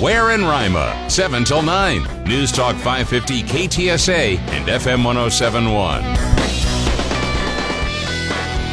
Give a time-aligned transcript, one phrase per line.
[0.00, 2.24] Ware and Rima, 7 till 9.
[2.24, 6.02] News Talk 550 KTSA and FM 1071.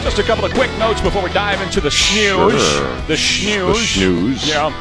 [0.03, 2.61] Just a couple of quick notes before we dive into the snooze.
[2.73, 3.01] Sure.
[3.07, 3.77] The snooze.
[3.77, 4.49] The snooze.
[4.49, 4.73] Yeah.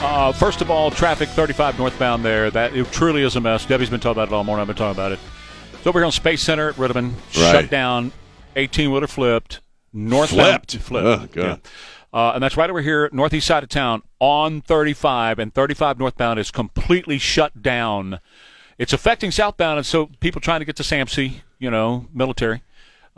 [0.00, 2.50] Uh, first of all, traffic 35 northbound there.
[2.50, 3.66] That it truly is a mess.
[3.66, 4.62] Debbie's been talking about it all morning.
[4.62, 5.18] I've been talking about it.
[5.74, 7.12] It's over here on Space Center at Rittiman.
[7.30, 8.12] Shut down.
[8.56, 9.60] 18 wheeler flipped.
[9.92, 10.76] Northbound Flipped?
[10.76, 11.06] Flipped.
[11.06, 11.60] Oh, God.
[11.64, 11.70] Yeah.
[12.16, 16.38] Uh, and that's right over here, northeast side of town, on 35, and 35 northbound
[16.38, 18.20] is completely shut down.
[18.78, 22.62] It's affecting southbound, and so people trying to get to SAMMC, you know, military.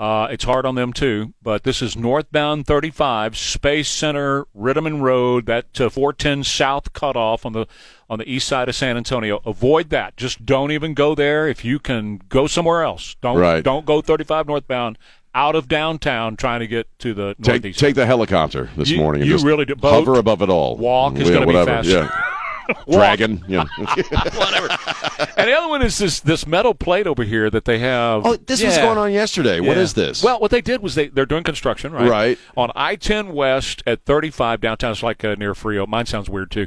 [0.00, 5.46] Uh, it's hard on them too, but this is northbound 35, Space Center, Rittiman Road,
[5.46, 7.66] that uh, 410 South cutoff on the
[8.10, 9.40] on the east side of San Antonio.
[9.44, 10.16] Avoid that.
[10.16, 11.46] Just don't even go there.
[11.46, 13.62] If you can go somewhere else, don't Right.
[13.62, 14.98] don't go 35 northbound
[15.38, 17.78] out of downtown trying to get to the Take, northeast.
[17.78, 19.22] take the helicopter this You- morning.
[19.22, 19.76] and you just really do.
[19.76, 20.76] Boat, hover above it all.
[20.76, 21.70] walk is Yeah, gonna be whatever.
[21.82, 22.10] faster.
[22.10, 22.74] Yeah.
[22.90, 23.42] Dragon.
[23.48, 23.64] Yeah.
[25.36, 28.26] And the other one is this this metal plate over here that they have.
[28.26, 29.58] oh, this was going on yesterday.
[29.60, 29.82] What Yeah.
[29.82, 30.22] is this?
[30.22, 32.08] Well, what they did was they they're doing construction, right?
[32.08, 32.38] Right.
[32.56, 34.92] On I ten West at thirty five downtown.
[34.92, 35.86] It's like uh, near Frio.
[35.86, 36.66] Mine sounds weird too.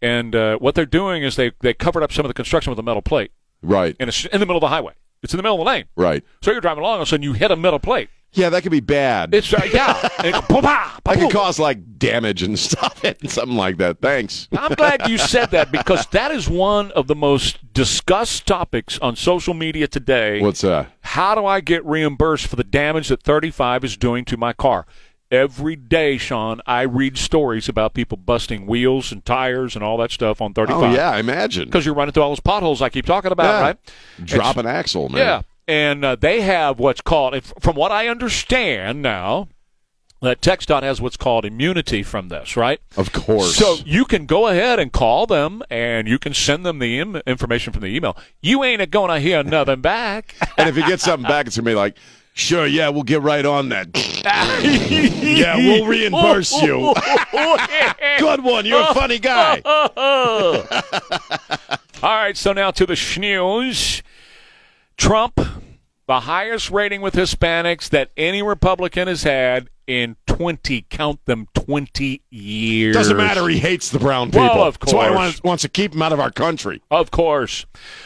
[0.00, 2.78] And uh, what they're doing is they they covered up some of the construction with
[2.78, 3.30] a metal plate,
[3.62, 3.96] right.
[4.00, 4.92] and it's in the middle of the highway.
[5.22, 5.84] It's in the middle of the lane.
[5.96, 6.24] Right.
[6.42, 8.08] So you're driving along, all of a sudden you hit a metal plate.
[8.34, 9.34] Yeah, that could be bad.
[9.34, 9.98] It's uh, yeah.
[10.20, 14.00] it, that could cause like damage and stuff, and something like that.
[14.00, 14.48] Thanks.
[14.56, 19.16] I'm glad you said that because that is one of the most discussed topics on
[19.16, 20.40] social media today.
[20.40, 20.92] What's that?
[21.02, 24.86] How do I get reimbursed for the damage that 35 is doing to my car?
[25.32, 30.10] Every day, Sean, I read stories about people busting wheels and tires and all that
[30.12, 30.82] stuff on 35.
[30.82, 31.64] Oh yeah, I imagine.
[31.64, 33.60] Because you're running through all those potholes I keep talking about, Yeah.
[33.62, 33.76] right?
[34.24, 35.18] Drop an axle, man.
[35.18, 35.42] Yeah.
[35.66, 39.48] And uh, they have what's called, if- from what I understand now,
[40.20, 42.80] that TxDOT has what's called immunity from this, right?
[42.98, 43.56] Of course.
[43.56, 47.22] So you can go ahead and call them, and you can send them the Im-
[47.26, 48.16] information from the email.
[48.42, 50.34] You ain't going to hear nothing back.
[50.58, 51.96] and if you get something back, it's gonna be like,
[52.34, 53.88] sure, yeah, we'll get right on that.
[55.22, 56.94] yeah, we'll reimburse you.
[58.18, 58.66] Good one.
[58.66, 59.60] You're a funny guy.
[62.02, 64.02] All right, so now to the snooze.
[64.96, 65.40] Trump,
[66.12, 72.20] the highest rating with Hispanics that any Republican has had in 20, count them, 20
[72.28, 72.94] years.
[72.94, 73.48] Doesn't matter.
[73.48, 74.40] He hates the brown people.
[74.42, 75.16] Well, of That's why he course.
[75.16, 76.82] wants, wants to keep them out of our country.
[76.90, 77.64] Of course.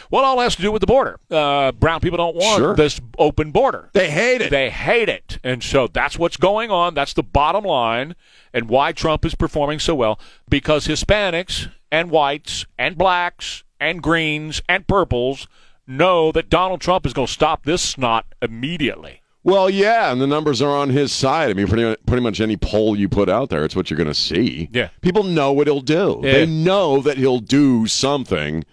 [0.09, 1.19] Well, all has to do with the border.
[1.29, 2.75] Uh, brown people don't want Sure.
[2.77, 3.89] this open border.
[3.91, 4.51] They hate it.
[4.51, 5.39] They hate it.
[5.43, 6.93] And so that's what's going on.
[6.93, 8.15] That's the bottom line
[8.53, 10.17] and why Trump is performing so well
[10.49, 15.47] because Hispanics and whites and blacks and greens and purples
[15.87, 19.21] know that Donald Trump is going to stop this snot immediately.
[19.43, 21.49] Well, yeah, and the numbers are on his side.
[21.49, 24.09] I mean, pretty pretty much any poll you put out there, it's what you're going
[24.09, 24.67] to see.
[24.73, 24.89] Yeah.
[25.01, 26.19] people know what he'll do.
[26.21, 26.33] Yeah.
[26.33, 28.65] They know that he'll do something,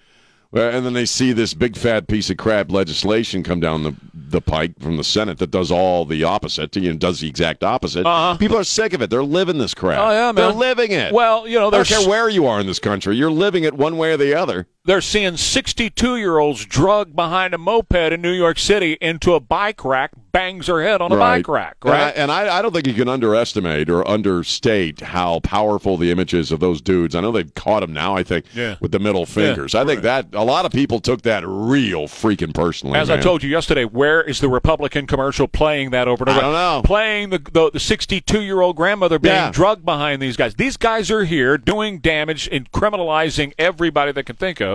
[0.52, 4.40] and then they see this big fat piece of crap legislation come down the the
[4.40, 6.74] pike from the Senate that does all the opposite.
[6.74, 8.04] You know, does the exact opposite.
[8.04, 8.36] Uh-huh.
[8.36, 9.10] People are sick of it.
[9.10, 10.00] They're living this crap.
[10.00, 11.12] Oh, yeah, They're living it.
[11.14, 13.14] Well, you know, I don't care where you are in this country.
[13.14, 14.66] You're living it one way or the other.
[14.86, 19.40] They're seeing 62 year olds drugged behind a moped in New York City into a
[19.40, 22.12] bike rack, bangs her head on a bike rack, And I- right?
[22.16, 26.60] And I, I don't think you can underestimate or understate how powerful the images of
[26.60, 27.14] those dudes.
[27.14, 28.76] I know they've caught them now, I think, Yeah.
[28.80, 29.74] with the middle fingers.
[29.74, 32.98] I think that a lot of people took that real freaking personally.
[32.98, 36.38] As I told you yesterday, where is the Republican commercial playing that over and over?
[36.38, 36.82] I don't know.
[36.84, 39.50] Playing the the, the 62 year old grandmother being Yeah.
[39.50, 40.54] drugged behind these guys.
[40.56, 44.73] These guys are here doing damage and criminalizing everybody they can think of.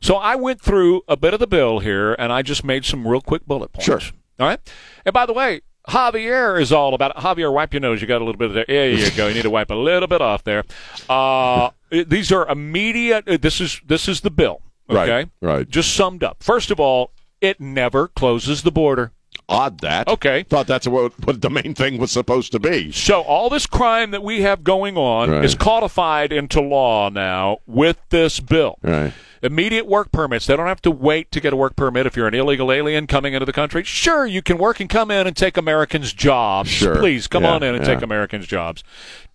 [0.00, 3.06] So I went through a bit of the bill here, and I just made some
[3.06, 3.84] real quick bullet points.
[3.84, 4.00] Sure.
[4.38, 4.60] All right.
[5.04, 5.62] And by the way.
[5.88, 7.16] Javier is all about it.
[7.22, 7.50] Javier.
[7.50, 8.02] Wipe your nose.
[8.02, 8.66] You got a little bit of there.
[8.68, 9.26] There you go.
[9.26, 10.64] You need to wipe a little bit off there.
[11.08, 13.26] Uh, these are immediate.
[13.26, 14.60] uh, This is this is the bill.
[14.90, 15.30] Right, Okay.
[15.40, 15.66] right.
[15.66, 16.42] Just summed up.
[16.42, 19.12] First of all, it never closes the border.
[19.50, 20.08] Odd that.
[20.08, 20.42] Okay.
[20.42, 22.92] Thought that's what, what the main thing was supposed to be.
[22.92, 25.44] So all this crime that we have going on Right.
[25.44, 28.76] is codified into law now with this bill.
[28.82, 29.12] Right.
[29.40, 30.46] Immediate work permits.
[30.46, 33.06] They don't have to wait to get a work permit if you're an illegal alien
[33.06, 33.84] coming into the country.
[33.84, 36.68] Sure, you can work and come in and take Americans' jobs.
[36.68, 36.96] Sure.
[36.96, 37.94] Please come Yeah, on in and yeah.
[37.94, 38.82] take Americans' jobs.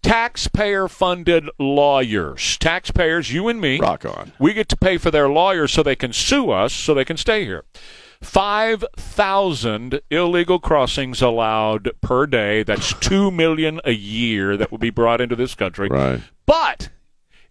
[0.03, 2.57] Taxpayer funded lawyers.
[2.57, 3.79] Taxpayers, you and me.
[3.79, 4.33] Rock on.
[4.37, 7.15] We get to pay for their lawyers so they can sue us so they can
[7.17, 7.63] stay here.
[8.23, 12.63] 5,000 illegal crossings allowed per day.
[12.63, 15.89] That's 2 million a year that would be brought into this country.
[15.89, 16.21] Right.
[16.45, 16.89] But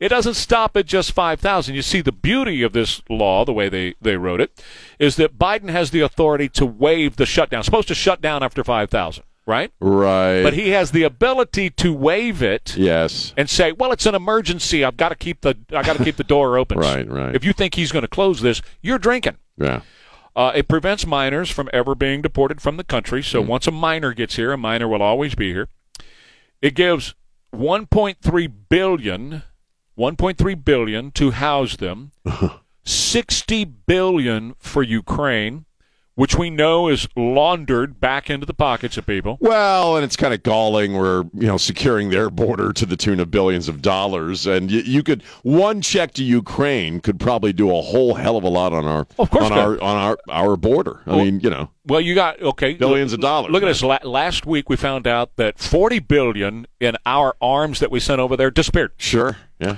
[0.03, 1.77] it doesn't stop at just 5,000.
[1.77, 4.61] You see, the beauty of this law, the way they, they wrote it,
[4.99, 7.63] is that Biden has the authority to waive the shutdown.
[7.63, 9.71] Supposed to shut down after 5,000, right?
[9.79, 10.43] Right.
[10.43, 13.33] But he has the ability to waive it yes.
[13.37, 14.85] and say, "Well, it's an emergency.
[14.85, 17.37] I've got to keep the I got to keep the door open." Right, right.
[17.37, 19.37] If you think he's going to close this, you're drinking.
[19.57, 19.83] Yeah.
[20.35, 23.23] Uh, it prevents minors from ever being deported from the country.
[23.23, 25.69] So once a minor gets here, a minor will always be here.
[26.63, 27.15] It gives
[27.55, 29.43] 1.3 billion,
[29.99, 32.13] 1.3 billion to house them.
[32.85, 35.67] 60 billion for Ukraine,
[36.15, 39.39] which we know is laundered back into the pockets of people.
[39.41, 40.93] Well, and it's kind of galling.
[40.95, 44.81] We're you know securing their border to the tune of billions of dollars, and you,
[44.81, 48.73] you could one check to Ukraine could probably do a whole hell of a lot
[48.73, 51.01] on our Of course on our on our our border.
[51.07, 52.75] I mean, you know, Well, you got okay.
[52.75, 53.83] Billions look- of dollars, Look at this.
[53.83, 58.37] Last week we found out that 40 billion in our arms that we sent over
[58.37, 58.93] there disappeared.
[58.97, 59.77] sure, yeah,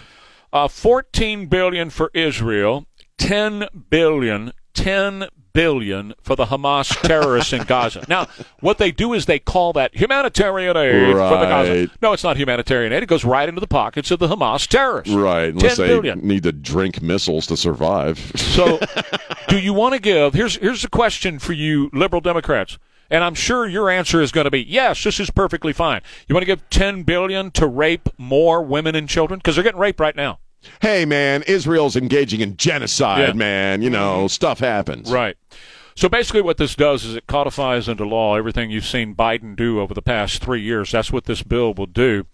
[0.52, 2.87] Uh, 14 billion for Israel,
[3.19, 8.04] 10 billion, 10 billion for the Hamas terrorists in Gaza.
[8.08, 8.26] Now,
[8.60, 11.90] what they do is they call that humanitarian aid for the Gaza.
[12.02, 13.02] No, it's not humanitarian aid.
[13.02, 15.14] It goes right into the pockets of the Hamas terrorists.
[15.14, 15.54] right.
[15.54, 16.26] Unless they billion.
[16.26, 18.18] need to drink missiles to survive.
[18.36, 18.78] So,
[19.48, 20.34] do you want to give?
[20.34, 22.76] Here's here's a question for you, liberal Democrats,
[23.08, 25.04] and I'm sure your answer is going to be yes.
[25.04, 26.02] This is perfectly fine.
[26.26, 29.80] You want to give 10 billion to rape more women and children because they're getting
[29.80, 30.40] raped right now.
[30.81, 33.32] Hey, man, Israel's engaging in genocide, Yeah.
[33.34, 33.82] man.
[33.82, 34.26] You know, mm-hmm.
[34.28, 35.11] stuff happens.
[35.11, 35.37] Right.
[35.96, 39.81] So basically, what this does is it codifies into law everything you've seen Biden do
[39.81, 40.90] over the past three years.
[40.90, 42.26] That's what this bill will do.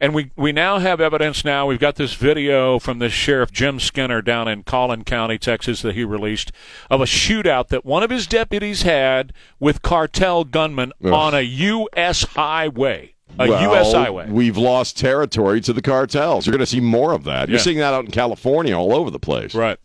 [0.00, 1.66] And we, we now have evidence now.
[1.66, 5.94] We've got this video from this Sheriff Jim Skinner down in Collin County, Texas, that
[5.94, 6.50] he released
[6.90, 11.12] of a shootout that one of his deputies had with cartel gunmen Ugh.
[11.12, 12.24] on a U.S.
[12.24, 13.14] highway.
[13.38, 13.92] A Well, U.S.
[13.92, 14.28] highway.
[14.30, 16.46] We've lost territory to the cartels.
[16.46, 17.48] You're going to see more of that.
[17.48, 17.62] You're Yeah.
[17.64, 19.54] seeing that out in California, all over the place.
[19.54, 19.78] Right.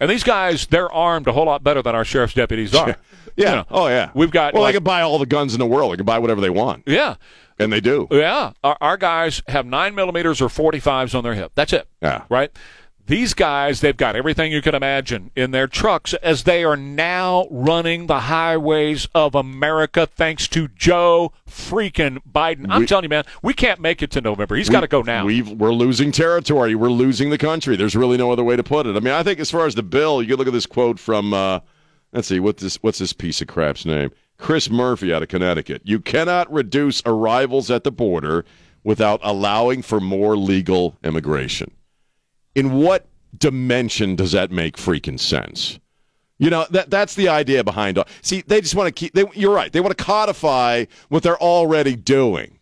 [0.00, 2.88] And these guys, they're armed a whole lot better than our sheriff's deputies are.
[2.88, 2.94] Yeah.
[3.36, 4.10] You know, oh, yeah.
[4.14, 5.92] We've got Well, like, they can buy all the guns in the world.
[5.92, 7.16] They can buy whatever they want, yeah.
[7.58, 8.06] and they do.
[8.10, 11.50] Yeah, our, our guys have nine millimeters or forty fives on their hip.
[11.56, 11.88] That's it.
[12.00, 12.22] Yeah.
[12.28, 12.52] Right.
[13.06, 17.46] These guys, they've got everything you can imagine in their trucks as they are now
[17.50, 22.64] running the highways of America thanks to Joe freaking Biden.
[22.70, 24.56] I'm We- telling you, man, we can't make it to November.
[24.56, 25.26] He's got to go now.
[25.26, 26.74] We've, we're losing territory.
[26.74, 27.76] We're losing the country.
[27.76, 28.96] There's really no other way to put it.
[28.96, 30.98] I mean, I think as far as the bill, you could look at this quote
[30.98, 31.60] from, uh,
[32.14, 34.12] let's see, what this, what's this piece of crap's name?
[34.38, 35.82] Chris Murphy out of Connecticut.
[35.84, 38.46] You cannot reduce arrivals at the border
[38.82, 41.70] without allowing for more legal immigration.
[42.54, 43.06] In what
[43.36, 45.78] dimension does that make freaking sense?
[46.38, 48.08] You know that that's the idea behind it.
[48.20, 49.12] See, they just want to keep.
[49.12, 49.72] They, you're right.
[49.72, 52.58] They want to codify what they're already doing,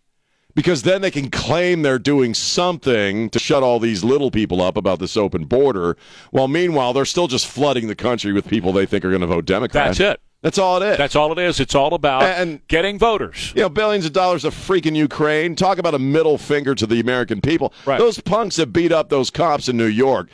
[0.53, 4.77] because then they can claim they're doing something to shut all these little people up
[4.77, 5.97] about this open border.
[6.29, 9.27] While meanwhile, they're still just flooding the country with people they think are going to
[9.27, 9.97] vote Democrat.
[9.97, 10.21] That's it.
[10.43, 10.97] That's all it is.
[10.97, 11.59] That's all it is.
[11.59, 13.53] It's all about And- getting voters.
[13.55, 15.55] you know, billions of dollars of freaking Ukraine.
[15.55, 17.73] Talk about a middle finger to the American people.
[17.85, 17.97] Right.
[17.97, 20.27] Those punks that beat up those cops in New York,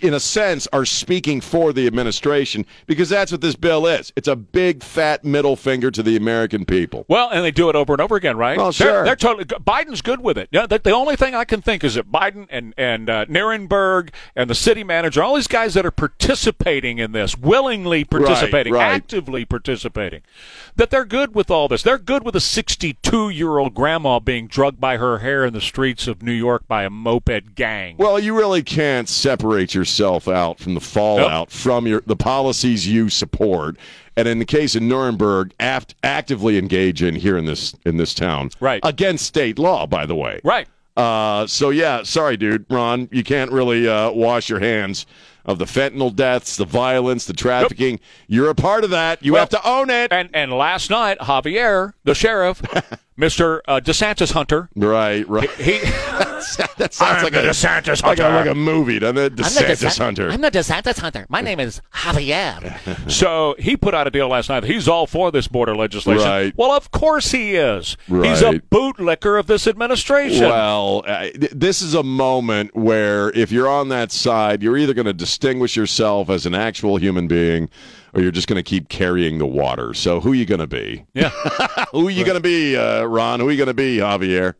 [0.00, 4.12] in a sense, are speaking for the administration because that's what this bill is.
[4.16, 7.04] It's a big, fat middle finger to the American people.
[7.08, 8.56] Well, and they do it over and over again, right?
[8.56, 9.04] Well, They're- sure.
[9.04, 9.44] They're, totally.
[9.44, 10.48] Biden's good with it.
[10.52, 14.10] Yeah, the, the only thing I can think is that Biden and and uh, Nirenberg
[14.36, 18.82] and the city manager, all these guys that are participating in this, willingly participating, right.
[18.82, 21.82] actively participating, that they're good with all this.
[21.82, 25.60] They're good with a 62 year old grandma being drugged by her hair in the
[25.60, 27.96] streets of New York by a moped gang.
[27.98, 33.08] Well, you really can't separate yourself out from the fallout from your the policies you
[33.08, 33.76] support.
[34.18, 38.14] And in the case of Nirenberg, act, actively engage in here in this in this
[38.14, 38.80] town, Right.
[38.82, 40.66] Against state law, by the way, right.
[40.96, 45.04] Uh, so yeah, sorry, dude, Ron, you can't really uh, wash your hands
[45.46, 48.00] of the fentanyl deaths, the violence, the trafficking.
[48.26, 49.22] You're a part of that.
[49.24, 50.12] You Well, have to own it.
[50.12, 52.60] And and last night, Javier, the sheriff,
[53.18, 53.60] Mr.
[53.66, 55.50] Uh, DeSantis Hunter, right, right.
[55.52, 55.78] he.
[56.76, 58.36] that sounds like a DeSantis like a, Hunter.
[58.36, 59.36] like a movie, doesn't it?
[59.36, 60.30] DeSantis Hunter.
[60.30, 61.26] I'm the DeSantis hunter.
[61.28, 62.76] My name is Javier.
[63.10, 64.64] So he put out a deal last night.
[64.64, 66.26] He's all for this border legislation.
[66.26, 66.52] Right.
[66.56, 67.96] Well, of course he is.
[68.06, 70.44] He's a bootlicker of this administration.
[70.44, 75.06] Well, uh, this is a moment where if you're on that side, you're either going
[75.06, 77.68] to distinguish yourself as an actual human being,
[78.14, 79.94] or you're just going to keep carrying the water.
[79.94, 81.04] So who are you going to be?
[81.14, 81.30] Yeah.
[81.92, 83.40] Who are you going to be, uh, Ron?
[83.40, 84.54] Who are you going to be, Javier?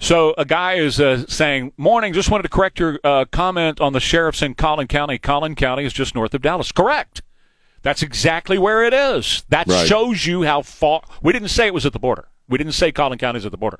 [0.00, 2.12] So a guy is uh, saying, "Morning.
[2.12, 5.18] Just wanted to correct your uh, comment on the sheriffs in Collin County.
[5.18, 6.72] Collin County is just north of Dallas.
[6.72, 7.22] Correct.
[7.82, 9.44] That's exactly where it is.
[9.50, 9.86] That Right.
[9.86, 11.02] shows you how far.
[11.22, 12.28] We didn't say it was at the border.
[12.48, 13.78] We didn't say Collin County is at the border.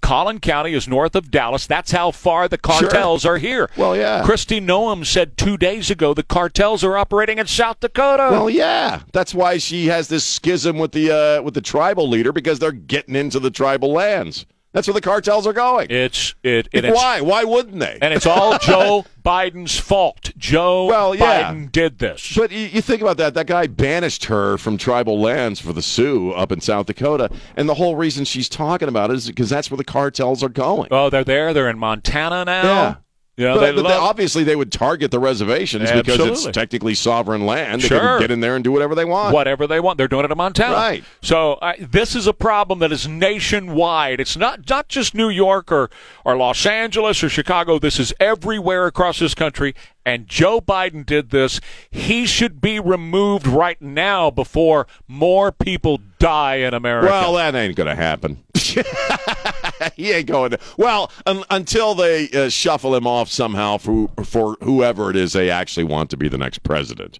[0.00, 1.66] Collin County is north of Dallas.
[1.66, 3.70] That's how far the cartels are here.
[3.76, 4.22] Well, yeah.
[4.24, 8.28] Kristi Noem said two days ago the cartels are operating in South Dakota.
[8.30, 12.32] Well, yeah, that's why she has this schism with the uh, with the tribal leader
[12.32, 14.46] because they're getting into the tribal lands.
[14.72, 15.86] That's where the cartels are going.
[15.90, 16.68] it's it.
[16.72, 17.20] it's- why?
[17.22, 17.98] Why wouldn't they?
[18.02, 20.30] And it's all Joe Biden's fault.
[20.36, 21.52] Joe Well, yeah.
[21.52, 22.34] Biden did this.
[22.36, 23.34] But you, you think about that.
[23.34, 27.68] That guy banished her from tribal lands for the Sioux up in South Dakota, and
[27.68, 30.88] the whole reason she's talking about it is because that's where the cartels are going.
[30.90, 31.54] Oh, they're there.
[31.54, 32.62] They're in Montana now.
[32.62, 32.94] Yeah.
[33.38, 37.46] Know, but they but they- obviously, they would target the reservations because it's technically sovereign
[37.46, 37.82] land.
[37.82, 38.00] They Sure.
[38.00, 39.32] can get in there and do whatever they want.
[39.32, 39.96] whatever they want.
[39.96, 40.74] They're doing it in Montana.
[40.74, 41.04] Right.
[41.22, 44.20] So uh, this is a problem that is nationwide.
[44.20, 45.88] It's not not just New York or
[46.24, 47.78] or Los Angeles or Chicago.
[47.78, 49.74] This is everywhere across this country.
[50.08, 51.60] And Joe Biden did this.
[51.90, 57.08] He should be removed right now before more people die in America.
[57.08, 58.42] Well, that ain't going to happen.
[59.96, 60.58] he ain't going to.
[60.78, 65.50] Well, un- until they uh, shuffle him off somehow for for whoever it is they
[65.50, 67.18] actually want to be the next president,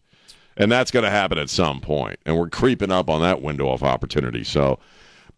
[0.56, 2.18] and that's going to happen at some point.
[2.24, 4.44] And we're creeping up on that window of opportunity.
[4.44, 4.78] So,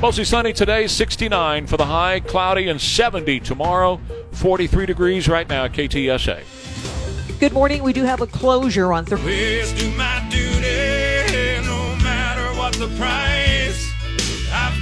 [0.00, 4.00] Mostly sunny today, 69 for the high, cloudy and 70 tomorrow,
[4.32, 6.42] 43 degrees right now at KTSA.
[7.38, 7.82] Good morning.
[7.82, 9.60] We do have a closure on Thursday.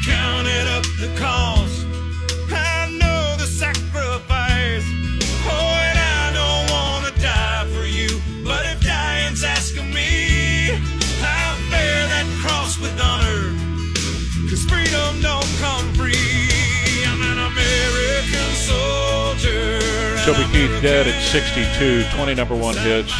[0.08, 1.86] Counted up the cost.
[2.50, 4.86] I know the sacrifice.
[5.44, 8.08] Oh, and I don't want to die for you.
[8.44, 10.72] But if dying's asking me,
[11.20, 13.52] I'll bear that cross with honor.
[14.48, 16.48] Cause freedom don't come free.
[17.04, 19.78] I'm an American soldier.
[20.24, 23.12] Toby Keith dead at American 62, 20 number one hits.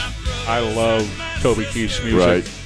[0.47, 1.05] I love
[1.43, 2.27] Toby Keith's music.
[2.27, 2.58] Right.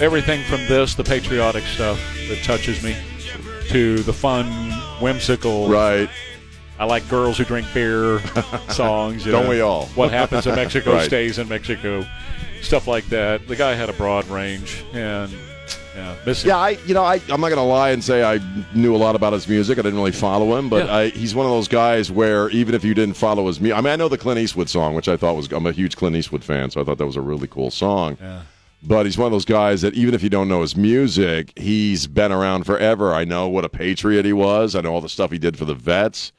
[0.00, 1.98] Everything from this, the patriotic stuff
[2.28, 2.96] that touches me,
[3.68, 4.46] to the fun,
[5.00, 6.08] whimsical, Right.
[6.78, 8.18] I like girls who drink beer
[8.68, 9.24] songs.
[9.24, 9.48] Don't know.
[9.48, 9.86] we all?
[9.94, 11.06] What happens in Mexico Right.
[11.06, 12.04] stays in Mexico.
[12.62, 13.46] Stuff like that.
[13.46, 15.30] The guy had a broad range, and
[15.94, 16.16] yeah.
[16.44, 18.40] Yeah, I you know I I'm not gonna lie and say I
[18.74, 19.78] knew a lot about his music.
[19.78, 20.96] I didn't really follow him, but Yeah.
[20.96, 23.80] I, he's one of those guys where even if you didn't follow his music, I
[23.80, 26.16] mean I know the Clint Eastwood song, which I thought was I'm a huge Clint
[26.16, 28.18] Eastwood fan, so I thought that was a really cool song.
[28.20, 28.40] Yeah.
[28.86, 32.06] But he's one of those guys that even if you don't know his music, he's
[32.06, 33.14] been around forever.
[33.14, 34.74] I know what a patriot he was.
[34.74, 36.32] I know all the stuff he did for the vets.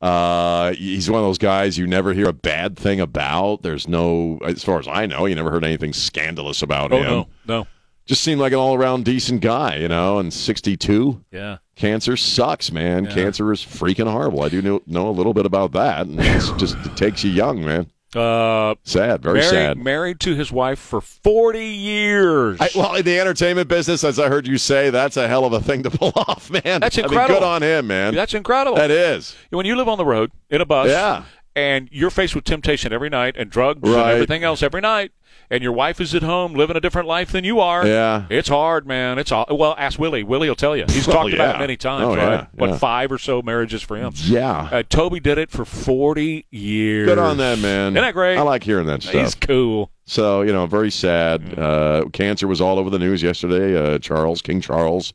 [0.00, 3.62] Uh, he's one of those guys you never hear a bad thing about.
[3.62, 7.04] There's no, as far as I know, you never heard anything scandalous about Oh him.
[7.04, 7.66] no, no.
[8.06, 10.18] Just seemed like an all around decent guy, you know.
[10.18, 11.58] And 62, Yeah.
[11.74, 13.06] cancer sucks, man.
[13.06, 14.42] Cancer is freaking horrible.
[14.42, 17.30] I do know, know a little bit about that, and it's just it takes you
[17.30, 17.90] young, man.
[18.14, 19.76] Uh, Sad, very married, sad.
[19.78, 22.58] married to his wife for 40 years.
[22.60, 25.52] I, well, in the entertainment business, as I heard you say, that's a hell of
[25.52, 26.80] a thing to pull off, man.
[26.80, 27.40] That's I mean, incredible.
[27.40, 28.14] good on him, man.
[28.14, 28.76] That's incredible.
[28.76, 29.36] that is.
[29.50, 31.24] when you live on the road in a bus Yeah.
[31.54, 35.12] and you're faced with temptation every night and drugs and everything else every night
[35.50, 38.26] and your wife is at home living a different life than you are, Yeah.
[38.30, 39.18] it's hard, man.
[39.18, 39.74] It's all, well.
[39.78, 40.22] Ask Willie.
[40.22, 40.84] Willie will tell you.
[40.88, 42.04] He's Oh, talked about it many times.
[42.04, 42.22] Oh, right?
[42.32, 42.78] yeah, What yeah.
[42.78, 44.12] five or so marriages for him?
[44.16, 44.68] Yeah.
[44.70, 47.06] Uh, Toby did it for forty years.
[47.08, 47.92] Good on that man.
[47.92, 48.36] Isn't that great?
[48.36, 49.14] I like hearing that stuff.
[49.14, 49.90] He's cool.
[50.04, 51.58] So you know, very sad.
[51.58, 53.76] Uh, cancer was all over the news yesterday.
[53.94, 55.12] Uh, Charles King Charles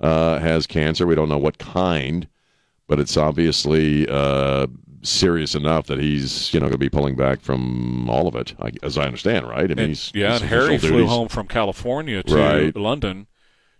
[0.00, 1.06] uh, has cancer.
[1.06, 2.26] We don't know what kind,
[2.88, 4.66] but it's obviously uh,
[5.02, 8.54] serious enough that he's you know going to be pulling back from all of it,
[8.60, 9.48] I- as I understand.
[9.48, 9.64] Right?
[9.64, 11.08] I mean, And- he's yeah, his and Harry flew duties.
[11.08, 12.76] home from California to Right.
[12.76, 13.26] London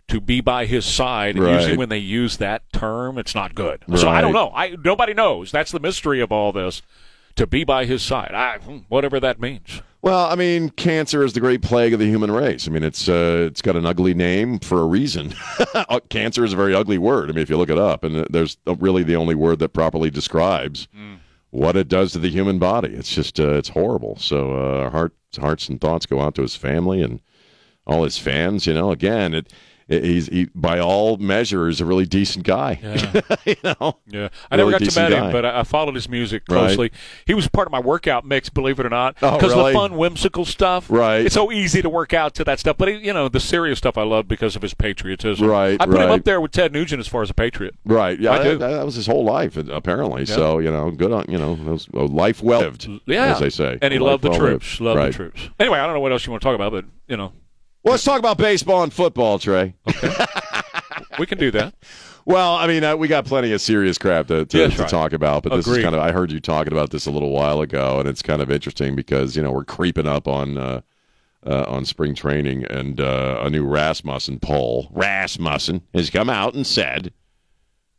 [0.09, 1.35] to be by his side.
[1.35, 1.55] And Right.
[1.55, 3.83] usually, when they use that term, it's not good.
[3.95, 4.51] So I don't know.
[4.53, 5.51] I nobody knows.
[5.51, 6.81] That's the mystery of all this.
[7.37, 8.57] To be by his side, I,
[8.89, 9.81] whatever that means.
[10.03, 12.67] Well, I mean, cancer is the great plague of the human race.
[12.67, 15.33] I mean, it's uh, it's got an ugly name for a reason.
[15.73, 17.29] Uh, cancer is a very ugly word.
[17.29, 20.11] I mean, if you look it up, and there's really the only word that properly
[20.11, 20.87] describes
[21.49, 22.89] what it does to the human body.
[22.89, 24.15] It's just uh, it's horrible.
[24.17, 27.21] So uh, our heart, hearts and thoughts go out to his family and
[27.85, 28.67] all his fans.
[28.67, 29.51] You know, again, it
[29.87, 32.79] he's he, by all measures a really decent guy.
[33.45, 36.43] you know, Yeah, I never got to meet him, but I, I followed his music
[36.49, 36.57] Right.
[36.67, 36.91] closely.
[37.25, 39.73] He was part of my workout mix, believe it or not, Oh, because really?
[39.73, 40.89] the fun, whimsical stuff.
[40.89, 41.25] Right.
[41.25, 42.77] it's so easy to work out to that stuff.
[42.77, 45.47] But he, you know, the serious stuff I love because of his patriotism.
[45.47, 47.75] Right, I put him up there with Ted Nugent as far as a patriot.
[47.85, 48.19] Right.
[48.19, 48.31] Yeah.
[48.31, 48.57] I do.
[48.57, 50.25] That, that was his whole life, uh, apparently.
[50.25, 53.39] So you know, good on you know, was uh, a life well lived, Yeah, as
[53.39, 53.77] they say.
[53.81, 54.79] and he loved the well troops.
[54.79, 54.81] lived.
[54.81, 55.05] Loved right.
[55.07, 55.49] the troops.
[55.59, 57.33] Anyway, I don't know what else you want to talk about, but you know,
[57.83, 59.75] Well, let's talk about baseball and football, Trey.
[61.19, 61.75] we can do that.
[62.25, 64.89] Well, I mean, uh, we got plenty of serious crap to, to, Yes, to right.
[64.89, 66.01] talk about, but this is kind of.
[66.01, 68.95] I heard you talking about this a little while ago, and it's kind of interesting
[68.95, 70.81] because you know we're creeping up on uh,
[71.45, 74.87] uh, on spring training, and uh, a new Rasmussen poll.
[74.91, 77.11] Rasmussen has come out and said.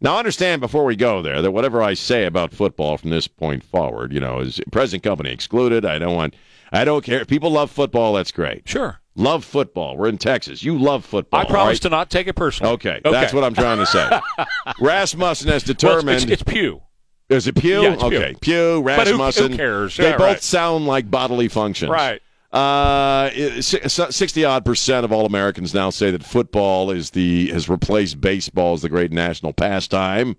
[0.05, 3.65] Now, understand before we go there that whatever I say about football from this point
[3.65, 5.87] forward, you know, is present company excluded.
[5.87, 6.37] I don't want.
[6.73, 7.21] I don't care.
[7.23, 8.69] If people love football, that's great.
[8.69, 9.97] Sure, Love football.
[9.97, 10.63] We're in Texas.
[10.63, 11.41] You love football.
[11.41, 11.83] I promise right?
[11.83, 12.75] to not take it personally.
[12.75, 14.11] Okay, that's what I'm trying to say.
[14.81, 16.11] Rasmussen has Well, determined.
[16.17, 16.83] it's, it's, it's Pew.
[17.31, 17.81] is it Pew?
[17.83, 18.17] Yeah, it's Pew.
[18.19, 19.97] okay, Pew, But who- who cares?
[19.97, 20.43] They Yeah, both right.
[20.43, 21.91] sound like bodily functions.
[21.91, 22.21] Right.
[22.55, 23.31] Uh,
[23.61, 28.75] sixty odd percent of all Americans now say that football is the has replaced baseball
[28.75, 30.37] as the great national pastime,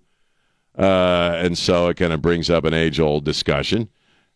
[0.78, 3.90] uh, and so it kind of brings up an age old discussion.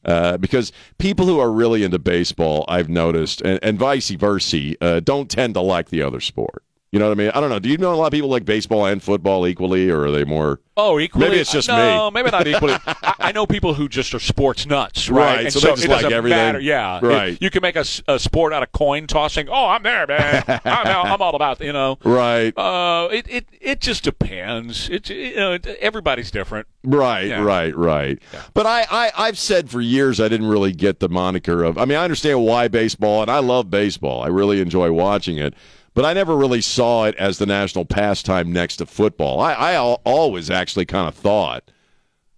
[0.04, 5.00] Uh, because people who are really into baseball, I've noticed, and, and vice versa, uh,
[5.00, 6.64] don't tend to like the other sport.
[6.92, 7.30] You know what I mean?
[7.36, 7.60] I don't know.
[7.60, 10.24] Do you know a lot of people like baseball and football equally, or are they
[10.26, 10.60] more?
[10.76, 11.26] Oh, equally.
[11.28, 12.16] Maybe it's just no, me.
[12.16, 12.74] maybe not equally.
[12.88, 15.36] I, I know people who just are sports nuts, right?
[15.36, 16.38] Right, And so they just it like doesn't everything.
[16.40, 16.60] Matter.
[16.60, 17.34] Yeah, Right.
[17.34, 17.84] It- you can make a
[18.18, 19.50] sport out of coin tossing.
[19.50, 20.44] Oh, I'm there, man.
[20.48, 22.00] I'm, out- I'm all about you know.
[22.04, 24.90] Right, Uh, it, it it just depends.
[24.90, 26.66] It you know everybody's different.
[26.84, 27.44] right, Yeah.
[27.44, 28.18] right, right.
[28.56, 31.78] But I, I, I've said for years I didn't really get the moniker of.
[31.78, 34.24] I mean, I understand why baseball, and I love baseball.
[34.24, 35.54] I really enjoy watching it.
[36.00, 39.42] But I never really saw it as the national pastime next to football.
[39.42, 41.72] I, I always actually kind of thought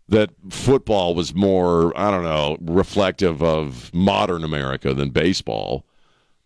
[0.10, 5.86] that football was more, I don't know, reflective of modern America than baseball.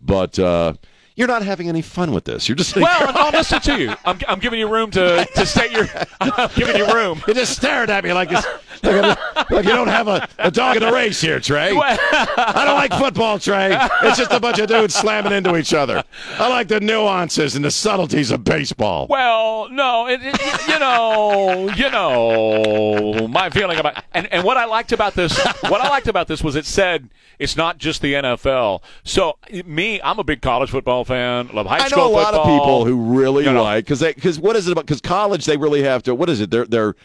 [0.02, 0.74] But uh,
[1.16, 2.50] you're not having any fun with this.
[2.50, 3.96] You're just Well, I'll listen to you.
[4.04, 5.88] I'm, I'm giving you room to, to state your.
[6.20, 7.24] I'm giving you room.
[7.26, 8.46] You're just staring at me like it's,
[8.84, 11.72] like, like you don't have a, a dog in the race here, Trey.
[11.72, 13.76] I don't like football, Trey.
[14.04, 16.04] It's just a bunch of dudes slamming into each other.
[16.38, 19.08] I like the nuances and the subtleties of baseball.
[19.10, 24.66] Well, no, it, it, you know, you know, my feeling about and, and what I
[24.66, 28.14] liked about this, what I liked about this was it said it's not just the
[28.14, 28.82] NFL.
[29.04, 31.50] So me, I'm a big college football fan.
[31.54, 33.64] Love high I know a lot of people who really You know.
[33.64, 34.86] like because because what is it about?
[34.86, 36.16] Because college they really have to.
[36.16, 36.52] What is it?
[36.52, 36.96] They're they're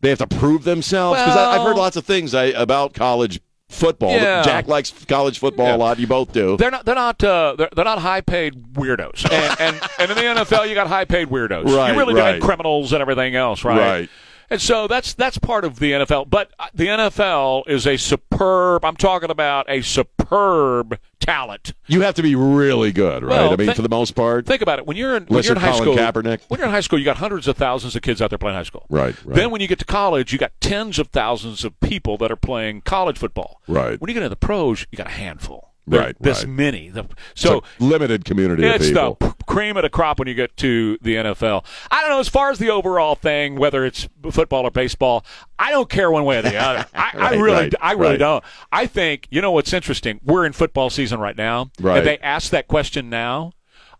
[0.00, 1.20] they have to prove themselves.
[1.20, 3.40] Because I've heard lots of things I, about college
[3.70, 4.12] football.
[4.12, 4.42] Yeah.
[4.42, 5.76] Jack likes college football Yeah.
[5.76, 5.98] a lot.
[5.98, 6.56] You both do.
[6.56, 6.84] They're not.
[6.84, 7.24] They're not.
[7.24, 9.24] Uh, they're, they're not high paid weirdos.
[9.32, 11.64] And, and and in the NFL, you got high paid weirdos.
[11.74, 12.40] Right, You really right.
[12.42, 13.78] criminals and everything else, right?
[13.78, 14.10] Right.
[14.54, 16.30] And so that's that's part of the NFL.
[16.30, 18.84] But uh, the NFL is a superb.
[18.84, 21.74] I'm talking about a superb talent.
[21.88, 23.30] You have to be really good, right?
[23.30, 24.46] Well, I mean, thi- for the most part.
[24.46, 24.86] Think about it.
[24.86, 26.42] When you're in, when you're in high Colin school, Kaepernick.
[26.46, 28.56] when you're in high school, you got hundreds of thousands of kids out there playing
[28.56, 28.86] high school.
[28.88, 29.34] Right, right.
[29.34, 32.36] Then when you get to college, you got tens of thousands of people that are
[32.36, 33.60] playing college football.
[33.66, 34.00] Right.
[34.00, 35.73] When you get into the pros, you got a handful.
[35.86, 36.48] Right, This right.
[36.48, 36.88] many.
[36.88, 39.14] The- so limited community of it's the
[39.46, 41.64] cream of the crop when you get to the NFL.
[41.90, 42.20] I don't know.
[42.20, 45.24] As far as the overall thing, whether it's football or baseball,
[45.58, 46.86] I don't care one way or the other.
[46.94, 48.18] I, I really, right, I really right.
[48.18, 48.44] don't.
[48.72, 50.20] I think you know what's interesting.
[50.24, 51.98] We're in football season right now, Right.
[51.98, 53.52] and they ask that question now.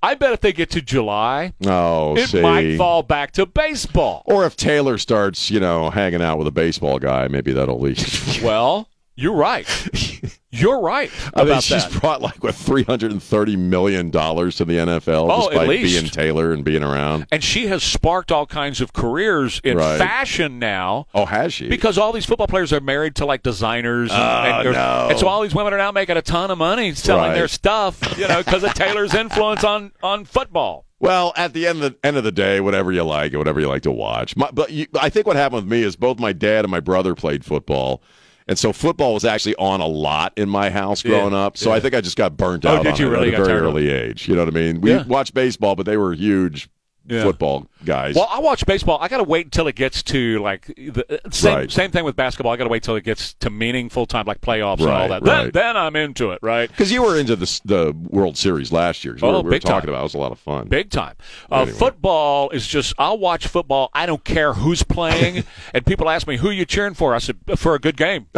[0.02, 2.40] I bet if they get to July, oh, it see.
[2.42, 4.22] might fall back to baseball.
[4.26, 8.02] Or if Taylor starts, you know, hanging out with a baseball guy, maybe that'll lead.
[8.42, 9.66] Well, You're right.
[10.50, 12.00] You're right I about think she's that.
[12.00, 15.98] brought like what three hundred and thirty million dollars to the NFL Oh, least.
[16.00, 17.26] being Taylor and being around.
[17.32, 19.98] and she has sparked all kinds of careers in Right.
[19.98, 21.06] fashion now.
[21.12, 21.68] Oh, has she?
[21.68, 25.08] Because all these football players are married to like designers, and, ah, and, no.
[25.10, 27.34] and so all these women are now making a ton of money selling Right.
[27.34, 30.86] their stuff, you know, because of Taylor's influence on on football.
[31.00, 33.58] Well, at the end of the end of the day, whatever you like, or whatever
[33.60, 34.36] you like to watch.
[34.36, 36.80] My, but you, I think what happened with me is both my dad and my
[36.80, 38.02] brother played football,
[38.46, 41.56] and so football was actually on a lot in my house growing Yeah, up.
[41.56, 41.76] So yeah.
[41.76, 43.40] I think I just got burnt out Oh, out did on you it really at
[43.40, 44.28] a very early age.
[44.28, 44.80] You know what I mean?
[44.80, 45.04] We Yeah.
[45.04, 46.68] watched baseball, but they were huge
[47.06, 47.22] Yeah.
[47.22, 48.14] football guys.
[48.14, 48.98] Well, I watch baseball.
[49.00, 51.70] I got to wait until it gets to like the same Right.
[51.70, 52.52] same thing with basketball.
[52.52, 55.22] I got to wait till it gets to meaningful time, like playoffs and all that.
[55.22, 55.52] Then, right.
[55.52, 56.68] then I'm into it, right?
[56.68, 59.14] because you were into the the World Series last year.
[59.14, 59.88] 'cause we Oh, were, we were talking time.
[59.90, 60.00] about it.
[60.00, 60.68] it was a lot of fun.
[60.68, 61.14] Big time.
[61.52, 61.76] Uh, Anyway.
[61.78, 62.94] Football is just.
[62.98, 63.90] I'll watch football.
[63.92, 65.44] I don't care who's playing.
[65.74, 67.14] and people ask me who you cheering for.
[67.14, 68.26] I said for a good game.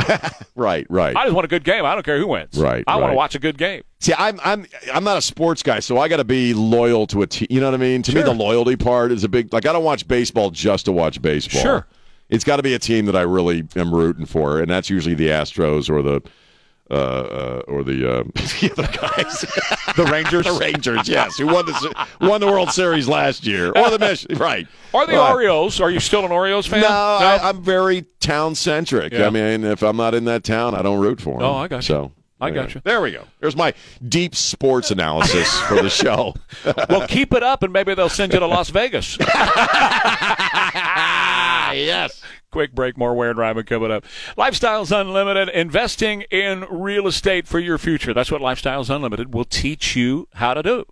[0.59, 1.15] Right, right.
[1.15, 1.85] I just want a good game.
[1.85, 2.57] I don't care who wins.
[2.59, 3.83] Right, I want to watch a good game.
[3.99, 7.23] See, I'm I'm I'm not a sports guy, so I got to be loyal to
[7.23, 7.47] a team.
[7.51, 8.03] You know what I mean?
[8.03, 9.53] To me, the loyalty part is a big.
[9.53, 11.63] Like, I don't watch baseball just to watch baseball.
[11.63, 11.87] Sure.
[12.29, 15.15] it's got to be a team that I really am rooting for, and that's usually
[15.15, 16.21] the Astros or the
[16.91, 19.41] uh, uh or the uh, the other guys,
[19.97, 21.09] The Rangers the Rangers.
[21.09, 24.69] Yes, who won the won the World Series last year, or the Mich- right?
[24.93, 25.33] Are the Right.
[25.33, 25.81] Orioles.
[25.81, 26.83] Are you still an Orioles fan?
[26.83, 29.15] No, I, I'm very town centric.
[29.15, 29.27] Yeah.
[29.27, 31.43] I mean, if I'm not in that town, I don't root for them.
[31.49, 31.83] Oh, I got you.
[31.83, 32.81] So I there- got you.
[32.85, 33.25] There we go.
[33.41, 33.73] There's my
[34.07, 36.35] deep sports analysis for the show.
[36.89, 39.17] well, keep it up, and maybe they'll send you to Las Vegas.
[41.75, 42.23] yes.
[42.51, 44.05] Quick break, more Ware and Rima coming up.
[44.37, 48.15] Lifestyles Unlimited, investing in real estate for your future.
[48.15, 50.85] That's what Lifestyles Unlimited will teach you how to do.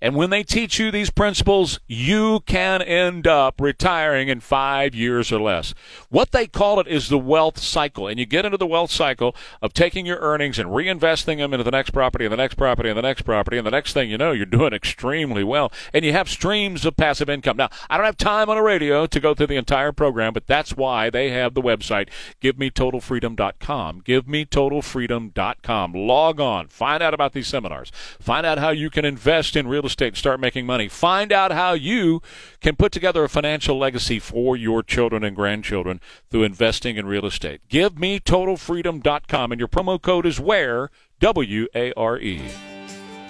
[0.00, 5.32] And when they teach you these principles, you can end up retiring in five years
[5.32, 5.74] or less.
[6.10, 8.06] What they call it is the wealth cycle.
[8.06, 11.64] And you get into the wealth cycle of taking your earnings and reinvesting them into
[11.64, 13.56] the next property and the next property and the next property.
[13.56, 15.72] And the next thing you know, you're doing extremely well.
[15.92, 17.56] And you have streams of passive income.
[17.56, 20.46] Now, I don't have time on a radio to go through the entire program, but
[20.46, 22.08] that's why they have the website,
[22.42, 24.02] givemetotalfreedom.com.
[24.02, 25.92] Givemetotalfreedom.com.
[25.94, 26.68] Log on.
[26.68, 27.90] Find out about these seminars.
[28.20, 30.88] Find out how you can invest in real estate and start making money.
[30.88, 32.22] Find out how you
[32.60, 37.26] can put together a financial legacy for your children and grandchildren through investing in real
[37.26, 37.60] estate.
[37.68, 39.52] GiveMeTotalFreedom.com.
[39.52, 42.42] And your promo code is WARE, W A R E.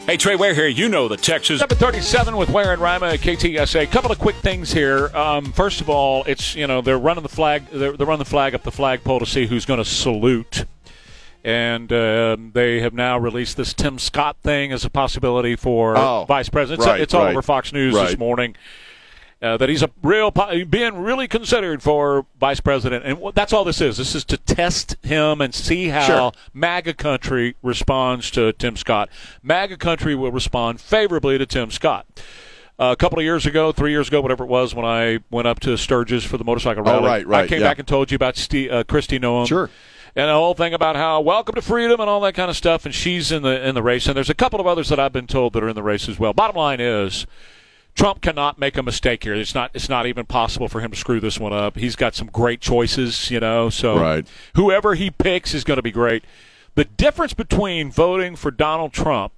[0.07, 0.69] Hey, Trey Ware here.
[0.69, 1.61] You know the Texas.
[1.61, 3.85] 737 with Ware and Rima at KTSA.
[3.85, 5.09] A couple of quick things here.
[5.17, 8.29] Um, first of all, it's, you know, they're running the flag, they're, they're running the
[8.29, 10.67] flag up the flagpole to see who's going to salute.
[11.45, 16.25] And um they have now released this Tim Scott thing as a possibility for Oh,
[16.27, 16.81] vice president.
[16.81, 18.57] It's, right, it's all right, over Fox News this morning.
[19.43, 23.79] Uh, that he's a real being really considered for vice president, and that's all this
[23.83, 23.99] is.
[23.99, 26.33] This is to test him and see how Sure.
[26.55, 29.11] MAGA country responds to Tim Scott.
[29.43, 32.07] MAGA country will respond favorably to Tim Scott.
[32.79, 35.47] Uh, a couple of years ago, three years ago, whatever it was, when I went
[35.47, 37.69] up to Sturgis for the motorcycle Oh, rally, right, right, I came yeah.
[37.69, 39.47] back and told you about Ste uh, Kristi Noem.
[39.47, 39.69] Sure.
[40.17, 42.85] And the whole thing about how welcome to freedom and all that kind of stuff,
[42.87, 45.13] and she's in the in the race, and there's a couple of others that I've
[45.13, 46.33] been told that are in the race as well.
[46.33, 47.27] Bottom line is,
[47.97, 49.35] Trump cannot make a mistake here.
[49.35, 51.77] It's not it's not even possible for him to screw this one up.
[51.77, 53.71] He's got some great choices, you know.
[53.71, 54.25] So Right.
[54.55, 56.25] whoever he picks is going to be great.
[56.77, 59.33] The difference between voting for Donald Trump,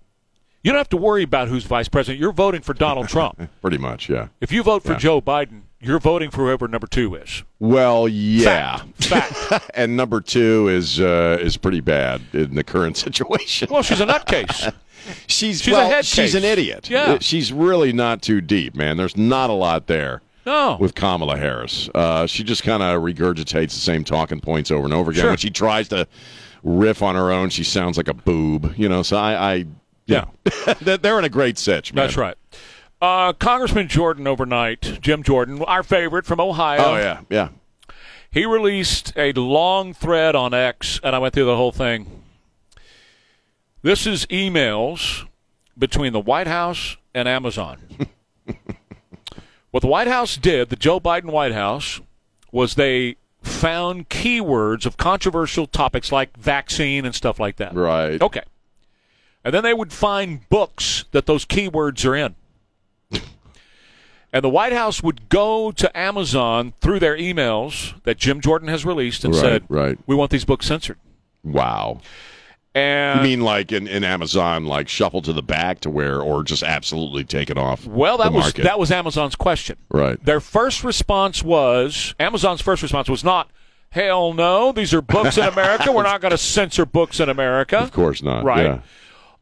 [0.63, 2.21] you don't have to worry about who's vice president.
[2.21, 3.49] You're voting for Donald Trump.
[3.63, 4.29] Pretty much, yeah.
[4.43, 4.99] If you vote for Yeah.
[4.99, 7.43] Joe Biden, you're voting for whoever number two is.
[7.59, 8.83] Well, yeah.
[8.97, 9.71] Fact.
[9.75, 13.69] and number two is uh, is pretty bad in the current situation.
[13.71, 14.73] Well, she's a nutcase.
[15.27, 16.91] she's she's a well, head she's an idiot.
[16.91, 17.19] Yeah.
[17.21, 18.97] she's really not too deep, man.
[18.97, 20.23] There's not a lot there.
[20.45, 20.77] No.
[20.79, 21.91] with Kamala Harris.
[21.93, 25.23] Uh, she just kind of regurgitates the same talking points over and over again.
[25.23, 25.31] Sure.
[25.31, 26.07] When she tries to
[26.63, 28.73] riff on her own, she sounds like a boob.
[28.77, 29.65] You know, so I, I
[30.07, 30.27] yeah,
[30.83, 32.05] They're- they're in a great sitch, man.
[32.05, 32.37] That's right.
[33.01, 36.83] Uh, Congressman Jordan overnight, Jim Jordan, our favorite from Ohio.
[36.83, 37.49] Oh yeah, yeah.
[38.31, 42.23] He released a long thread on X, and I went through the whole thing.
[43.83, 45.27] This is emails
[45.79, 47.81] between the White House and Amazon.
[49.71, 52.01] what the White House did, the Joe Biden White House,
[52.51, 57.75] was they found keywords of controversial topics like vaccine and stuff like that.
[57.75, 58.21] Right.
[58.21, 58.43] Okay.
[59.45, 62.35] And then they would find books that those keywords are in.
[64.37, 68.85] And the White House would go to Amazon through their emails that Jim Jordan has
[68.85, 69.99] released and Right, said, right.
[70.07, 70.99] "We want these books censored."
[71.45, 72.01] Wow.
[72.75, 76.43] And You mean like in, in Amazon, like shuffle to the back to where, or
[76.43, 77.87] just absolutely take it off?
[77.87, 79.77] well, that the was that was Amazon's question.
[79.91, 80.23] right.
[80.25, 83.51] Their first response was Amazon's first response was not
[83.91, 84.73] Hell no.
[84.73, 85.91] These are books in America.
[85.91, 87.79] We're not going to censor books in America.
[87.79, 88.45] Of course not.
[88.45, 88.65] Right.
[88.67, 88.81] Yeah.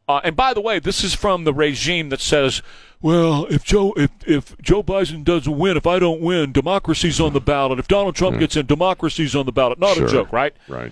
[0.07, 2.61] Uh, and by the way, this is from the regime that says,
[3.05, 7.33] "Well, if Joe if if Joe Biden doesn't win, if I don't win, democracy's on
[7.33, 7.77] the ballot.
[7.77, 8.39] If Donald Trump hmm.
[8.39, 10.07] gets in, democracy's on the ballot." Not Sure.
[10.07, 10.55] a joke, right?
[10.67, 10.91] Right.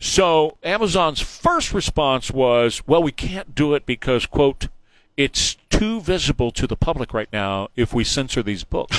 [0.00, 4.66] So Amazon's first response was, "Well, we can't do it because quote,
[5.16, 8.98] it's too visible to the public right now if we censor these books."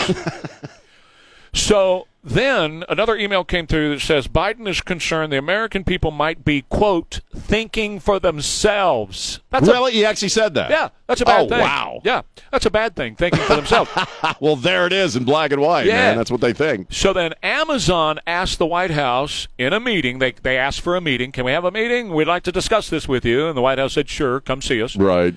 [1.53, 6.45] so then another email came through that says Biden is concerned the American people might
[6.45, 9.41] be quote thinking for themselves.
[9.49, 9.91] That's a really?
[9.91, 10.69] he actually said that?
[10.69, 11.53] yeah, that's a bad thing.
[11.53, 11.59] oh, thing.
[11.59, 12.01] wow.
[12.05, 13.91] Yeah, that's a bad thing, thinking for themselves.
[14.39, 15.93] Well, there it is in black and white, Yeah.
[15.95, 16.17] man.
[16.17, 16.87] That's what they think.
[16.91, 21.01] so then Amazon asked the White House in a meeting, they, they asked for a
[21.01, 21.31] meeting.
[21.31, 22.09] Can we have a meeting?
[22.13, 23.47] We'd like to discuss this with you.
[23.47, 24.95] And the White House said, sure, come see us.
[24.95, 25.35] Right.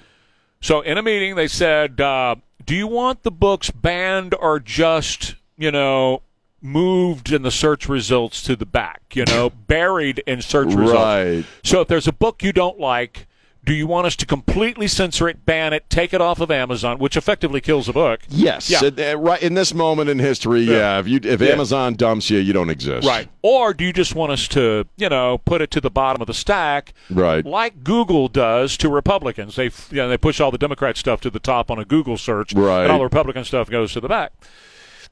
[0.61, 5.35] So in a meeting, they said, uh, do you want the books banned or just,
[5.57, 6.23] you know,
[6.67, 10.93] moved in the search results to the back, you know, buried in search results?
[10.93, 11.45] Right.
[11.65, 13.27] So if there's a book you don't like,
[13.65, 16.99] do you want us to completely censor it, ban it, take it off of Amazon,
[16.99, 18.21] which effectively kills the book?
[18.29, 18.71] Yes.
[18.71, 18.79] Yeah.
[18.83, 21.01] Uh, uh, right in this moment in history, yeah.
[21.01, 21.49] if you if Yeah.
[21.49, 23.07] Amazon dumps you, you don't exist.
[23.09, 23.29] Right.
[23.43, 26.29] Or do you just want us to, you know, put it to the bottom of
[26.29, 27.45] the stack, Right.
[27.45, 29.57] like Google does to Republicans?
[29.57, 32.17] They, you know, they push all the Democrat stuff to the top on a Google
[32.17, 32.85] search, Right.
[32.85, 34.33] and all the Republican stuff goes to the back.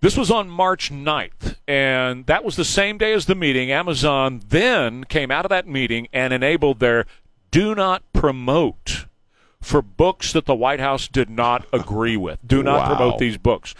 [0.01, 3.71] This was on March 9th, and that was the same day as the meeting.
[3.71, 7.07] Amazon then came out of that meeting and enabled their
[7.51, 9.07] do not promote
[9.63, 12.39] for books that the White House did not agree with.
[12.47, 12.97] Do not Wow.
[12.97, 13.75] promote these books.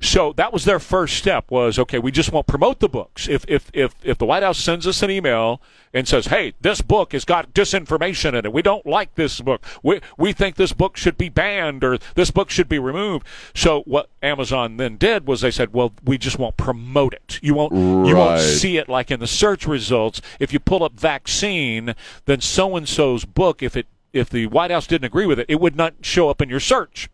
[0.00, 3.28] So that was their first step was okay, we just won't promote the books.
[3.28, 5.60] If if if if the White House sends us an email
[5.92, 8.52] and says, "Hey, this book has got disinformation in it.
[8.52, 9.66] We don't like this book.
[9.82, 13.82] We we think this book should be banned or this book should be removed." So
[13.86, 17.40] what Amazon then did was they said, "Well, we just won't promote it.
[17.42, 17.74] You won't
[18.06, 20.20] you won't see it like in the search results.
[20.38, 24.70] If you pull up vaccine, then so and so's book if it if the White
[24.70, 27.08] House didn't agree with it, it would not show up in your search."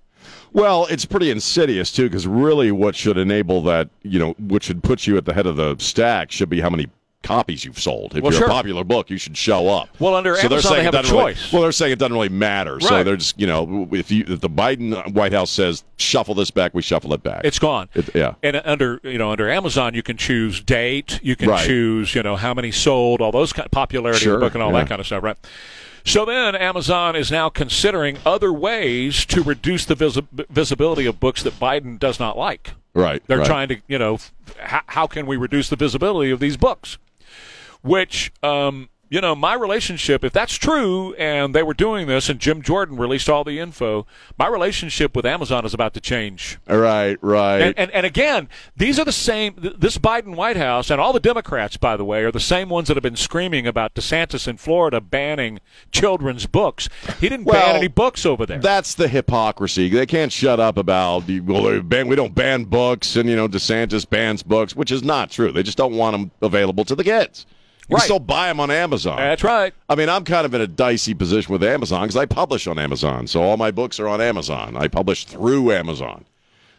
[0.52, 4.82] Well, it's pretty insidious too, because really, what should enable that, you know, what should
[4.82, 6.88] put you at the head of the stack should be how many
[7.22, 8.14] copies you've sold.
[8.14, 8.48] If Well, you're sure.
[8.48, 9.88] a popular book, you should show up.
[9.98, 11.52] Well, under so they're Amazon, saying they it have a doesn't really- choice.
[11.54, 12.78] well, they're saying it doesn't really matter.
[12.80, 13.02] So Right.
[13.02, 16.74] they're just, you know, if you if the Biden White House says shuffle this back,
[16.74, 17.40] we shuffle it back.
[17.44, 17.88] It's gone.
[17.94, 18.34] It- yeah.
[18.42, 21.66] And under you know under Amazon, you can choose date, you can Right.
[21.66, 24.62] choose you know how many sold, all those kind popularity of Sure, the book and
[24.62, 24.80] all yeah.
[24.80, 25.38] that kind of stuff, right?
[26.04, 31.42] So then Amazon is now considering other ways to reduce the visi- visibility of books
[31.42, 32.72] that Biden does not like.
[32.92, 33.22] right.
[33.26, 33.46] They're right.
[33.46, 34.18] trying to, you know,
[34.58, 36.98] how can we reduce the visibility of these books?
[37.82, 42.40] Which, um, you know, my relationship, if that's true, and they were doing this, and
[42.40, 46.58] Jim Jordan released all the info, my relationship with Amazon is about to change.
[46.66, 47.16] Right.
[47.22, 47.60] Right.
[47.60, 49.54] And, and, and again, these are the same.
[49.56, 52.88] This Biden White House and all the Democrats, by the way, are the same ones
[52.88, 55.60] that have been screaming about DeSantis in Florida banning
[55.92, 56.88] children's books.
[57.20, 58.58] He didn't Well, ban any books over there.
[58.58, 59.88] That's the hypocrisy.
[59.90, 64.10] They can't shut up about well, ban, we don't ban books, and you know DeSantis
[64.10, 65.52] bans books, which is not true.
[65.52, 67.46] They just don't want them available to the kids.
[67.88, 68.00] You Right.
[68.00, 69.16] can still buy them on Amazon.
[69.18, 69.74] That's right.
[69.90, 72.78] I mean, I'm kind of in a dicey position with Amazon because I publish on
[72.78, 74.74] Amazon, so all my books are on Amazon.
[74.76, 76.24] I publish through Amazon,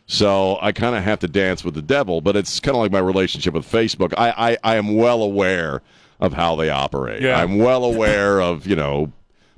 [0.08, 2.22] so I kind of have to dance with the devil.
[2.22, 4.14] But it's kind of like my relationship with Facebook.
[4.18, 5.82] I, I, I am well aware
[6.20, 7.22] of how they operate.
[7.22, 7.40] Yeah.
[7.40, 9.12] I'm well aware of you know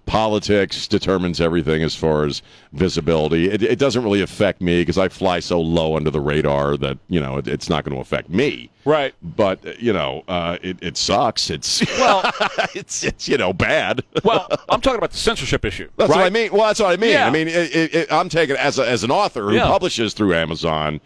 [0.08, 2.42] politics determines everything as far as
[2.74, 3.50] visibility.
[3.52, 6.98] It, it doesn't really affect me because I fly so low under the radar that
[7.10, 8.72] you know it, it's not going to affect me.
[8.86, 9.14] Right.
[9.22, 11.50] But you know, uh, it, it sucks.
[11.52, 12.24] It's Well,
[12.74, 14.02] it's it's you know bad.
[14.24, 15.90] well, I'm talking about the censorship issue.
[15.98, 16.18] That's right?
[16.18, 16.52] what I mean.
[16.52, 17.12] Well, that's what I mean.
[17.12, 17.28] Yeah.
[17.28, 19.66] I mean, I'm taking it as a, as an author who Yeah.
[19.66, 21.00] publishes through Amazon.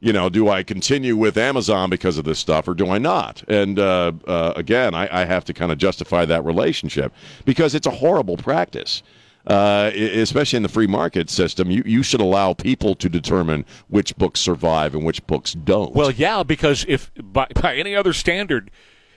[0.00, 3.42] You know, do I continue with Amazon because of this stuff, or do I not?
[3.48, 7.12] And uh, uh, again, I, I have to kind of justify that relationship
[7.44, 9.02] because it's a horrible practice.
[9.46, 14.14] Uh, especially in the free market system, you, you should allow people to determine which
[14.18, 15.94] books survive and which books don't.
[15.94, 18.70] Well, yeah, because if by, by any other standard,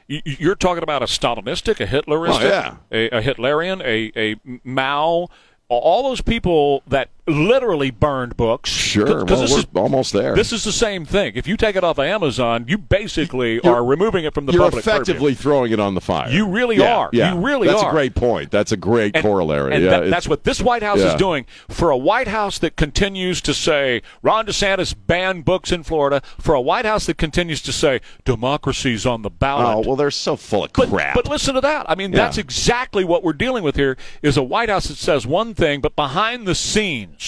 [0.08, 2.76] you're talking about a Stalinistic, a Hitleristic, Oh, yeah.
[2.91, 5.28] a, a Hitlerian, a, a Mao,
[5.67, 8.70] all those people that literally burned books.
[8.70, 9.06] sure.
[9.06, 10.36] 'Cause Well, this we're is almost there.
[10.36, 11.34] this is the same thing.
[11.36, 14.52] If you take it off of Amazon, you basically You're- are removing it from the
[14.54, 14.96] You're public purview.
[15.02, 16.30] effectively throwing it on the fire.
[16.30, 17.10] You really Yeah, are.
[17.13, 17.34] Yeah.
[17.34, 17.89] You really that's are.
[17.89, 18.52] a great point.
[18.52, 19.74] That's a great And- corollary.
[19.74, 21.08] And yeah, that- that's what this White House yeah.
[21.10, 21.46] is doing.
[21.70, 26.54] For a White House that continues to say Ron DeSantis banned books in Florida, for
[26.56, 29.78] a White House that continues to say democracy's on the ballot.
[29.78, 31.15] Oh well, they're so full of But, crap.
[31.15, 31.86] but listen to that.
[31.88, 33.98] I mean, that's exactly what we're dealing with here.
[34.22, 37.20] Is a White House that says one thing, but behind the scenes,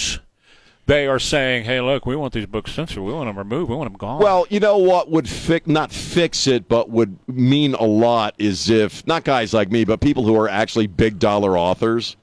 [0.86, 3.02] they are saying, "Hey, look, we want these books censored.
[3.02, 3.70] We want them removed.
[3.70, 5.28] We want them gone." Well, you know what would
[5.66, 10.00] not fix it, but would mean a lot is if not guys like me, but
[10.00, 12.16] people who are actually big dollar authors.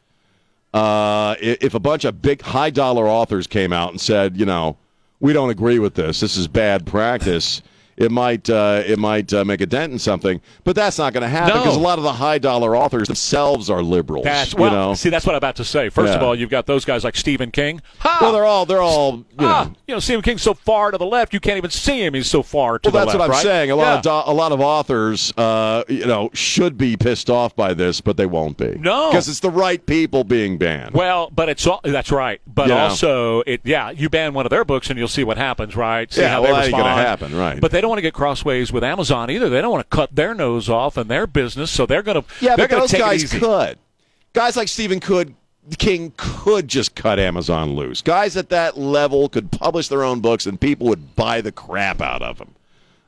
[0.73, 4.77] Uh, if a bunch of big high dollar authors came out and said, you know,
[5.19, 6.19] we don't agree with this.
[6.19, 7.62] This is bad practice.
[8.02, 11.22] It might uh, it might uh, make a dent in something, but that's not going
[11.24, 11.62] to happen No.
[11.62, 14.24] because a lot of the high dollar authors themselves are liberals.
[14.26, 14.72] that's you well.
[14.72, 15.90] know, See, that's what I'm about to say.
[15.90, 17.82] First of all, you've got those guys like Stephen King.
[18.00, 18.18] Ha!
[18.22, 19.48] well, they're all they're all you know.
[19.48, 22.14] ah, you know, Stephen King's so far to the left, you can't even see him.
[22.14, 23.20] He's so far to Well, the left.
[23.20, 23.44] Well, that's what I'm right?
[23.44, 23.72] saying.
[23.72, 24.12] A lot Yeah.
[24.20, 28.02] of do- a lot of authors, uh, you know, should be pissed off by this,
[28.02, 28.78] but they won't be.
[28.80, 29.10] No.
[29.12, 30.94] because it's the right people being banned.
[30.94, 32.42] Well, but it's all, that's right.
[32.48, 32.84] But Yeah.
[32.84, 36.12] also, it yeah, you ban one of their books and you'll see what happens, right?
[36.12, 36.84] See Yeah, how well, they respond.
[36.84, 37.60] gonna happen, right.
[37.60, 39.49] But they don't want to get crossways with Amazon either.
[39.49, 42.27] They don't want to cut their nose off and their business, so they're going to
[42.39, 43.77] yeah, they're but those take guys could.
[44.34, 45.36] Guys like Stephen could.
[45.77, 48.01] King could just cut Amazon loose.
[48.01, 52.01] Guys at that level could publish their own books, and people would buy the crap
[52.01, 52.56] out of them.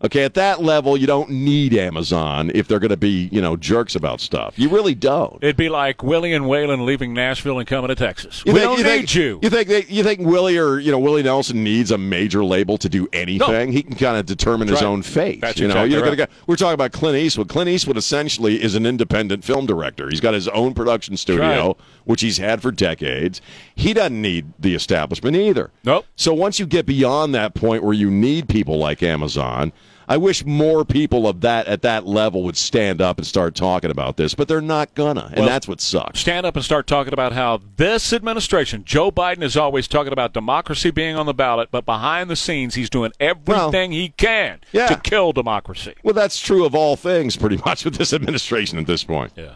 [0.04, 3.56] Okay, at that level, you don't need Amazon if they're going to be, you know,
[3.56, 4.60] jerks about stuff.
[4.60, 5.42] You really don't.
[5.42, 8.44] It'd be like Willie and Waylon leaving Nashville and coming to Texas.
[8.46, 9.39] You we think, don't you need think, you.
[9.42, 12.78] You think they, you think Willie or you know Willie Nelson needs a major label
[12.80, 13.70] to do anything?
[13.70, 13.72] No.
[13.72, 14.88] He can kind of determine his right.
[14.88, 15.39] own fate.
[15.39, 16.30] That's you know, exactly right.
[16.30, 17.48] go- we're talking about Clint Eastwood.
[17.48, 20.10] Clint Eastwood essentially is an independent film director.
[20.10, 21.76] He's got his own production studio, right.
[22.04, 23.39] which he's had for decades.
[23.74, 25.72] He doesn't need the establishment either.
[25.86, 26.06] Nope.
[26.18, 29.72] So once you get beyond that point where you need people like Amazon.
[30.08, 33.92] I wish more people of that at that level would stand up and start talking
[33.92, 36.20] about this, but they're not gonna, and Well, that's what sucks.
[36.20, 40.34] stand up and start talking about how this administration, Joe Biden, is always talking about
[40.34, 44.88] democracy being on the ballot, but behind the scenes, he's doing everything he can yeah.
[44.88, 45.94] to kill democracy.
[46.04, 49.34] Well, that's true of all things, pretty much, with this administration at this point.
[49.36, 49.56] Yeah.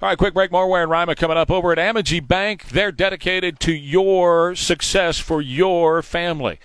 [0.00, 0.52] All right, quick break.
[0.52, 2.68] More Ware and Rima coming up over at Amegy Bank.
[2.68, 6.58] They're dedicated to your success for your family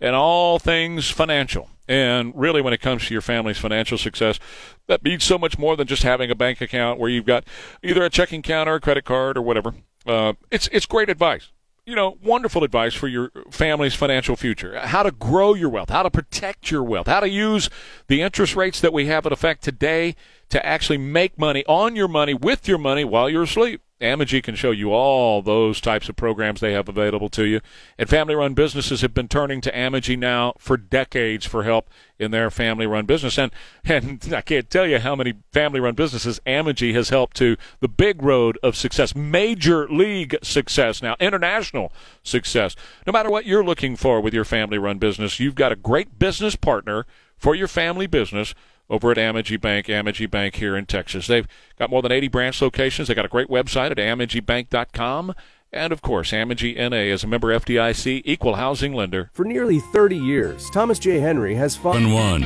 [0.00, 1.70] and all things financial.
[1.88, 4.38] And really, when it comes to your family's financial success,
[4.86, 7.44] that means so much more than just having a bank account where you've got
[7.82, 9.74] either a checking account or a credit card or whatever.
[10.06, 11.52] Uh, it's it's great advice.
[11.84, 14.76] You know, wonderful advice for your family's financial future.
[14.80, 17.70] How to grow your wealth, how to protect your wealth, how to use
[18.08, 20.16] the interest rates that we have in effect today
[20.48, 23.82] to actually make money on your money with your money while you're asleep.
[24.00, 27.60] Amegy can show you all those types of programs they have available to you.
[27.96, 32.30] And family run businesses have been turning to Amegy now for decades for help in
[32.30, 33.38] their family run business.
[33.38, 33.50] And,
[33.84, 37.88] and I can't tell you how many family run businesses Amegy has helped to the
[37.88, 41.90] big road of success, major league success now, international
[42.22, 42.76] success.
[43.06, 46.18] No matter what you're looking for with your family run business, you've got a great
[46.18, 47.06] business partner
[47.38, 48.54] for your family business
[48.88, 51.26] over at Amegy Bank, Amegy Bank here in Texas.
[51.26, 51.46] They've
[51.78, 53.08] got more than 80 branch locations.
[53.08, 55.34] They've got a great website at amegybank.com.
[55.72, 59.30] And of course, Amegy NA is a member FDIC, equal housing lender.
[59.34, 61.18] For nearly 30 years, Thomas J.
[61.18, 61.94] Henry has fought.
[61.94, 62.42] Fun one.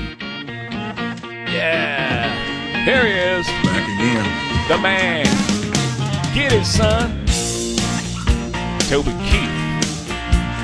[1.47, 2.85] Yeah.
[2.85, 3.47] Here he is.
[3.65, 4.69] Back again.
[4.69, 5.27] The man.
[6.35, 7.27] Get it, son.
[8.89, 10.09] Toby Keith.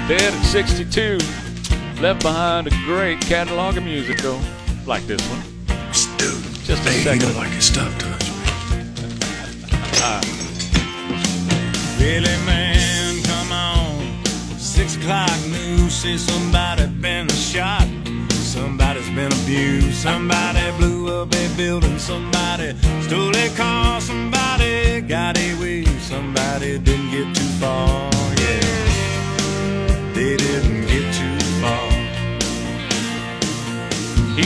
[0.08, 1.18] Dead at 62.
[2.00, 4.40] Left behind a great catalog of music, though.
[4.86, 5.55] Like this one.
[6.18, 7.20] Dude, Just a hey, second.
[7.22, 8.30] he don't like his stuff touched.
[10.02, 10.20] Ah.
[11.98, 14.24] Billy man, come on.
[14.58, 17.86] Six o'clock news says somebody been shot.
[18.30, 19.94] Somebody's been abused.
[19.94, 21.98] Somebody blew up a building.
[21.98, 24.00] Somebody stole a car.
[24.00, 25.84] Somebody got away.
[26.00, 28.10] Somebody didn't get too far.
[28.44, 30.75] Yeah, they didn't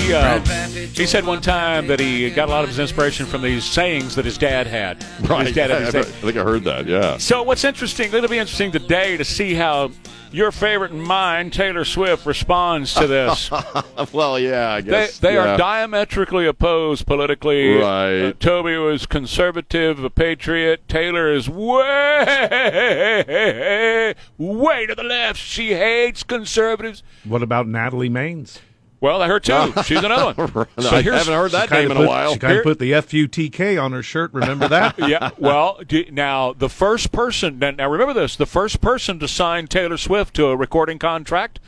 [0.01, 3.43] He uh, he said one time that he got a lot of his inspiration from
[3.43, 5.03] these sayings that his dad had.
[5.03, 6.87] His dad had I, I think I heard that.
[6.87, 7.19] Yeah.
[7.19, 8.13] So what's interesting?
[8.13, 9.91] It'll be interesting today to see how
[10.33, 13.51] your favorite and mine, Taylor Swift, responds to this.
[14.13, 14.71] well, yeah.
[14.73, 15.55] I they they yeah.
[15.55, 17.75] are diametrically opposed politically.
[17.75, 18.21] Right.
[18.21, 20.89] Uh, Toby was conservative, a patriot.
[20.89, 21.75] Taylor is way
[24.39, 25.39] way to the left.
[25.39, 27.03] She hates conservatives.
[27.25, 28.61] What about Natalie Maines?
[29.01, 29.73] Well, that her too.
[29.85, 30.67] She's another one.
[30.79, 32.33] So I haven't heard that Kinda name in put- a while.
[32.35, 34.33] She kind of put the F-U-T-K on her shirt.
[34.35, 34.99] Remember that?
[35.09, 35.31] yeah.
[35.39, 37.59] Well, do, now the first person.
[37.59, 41.61] Now, now remember this: the first person to sign Taylor Swift to a recording contract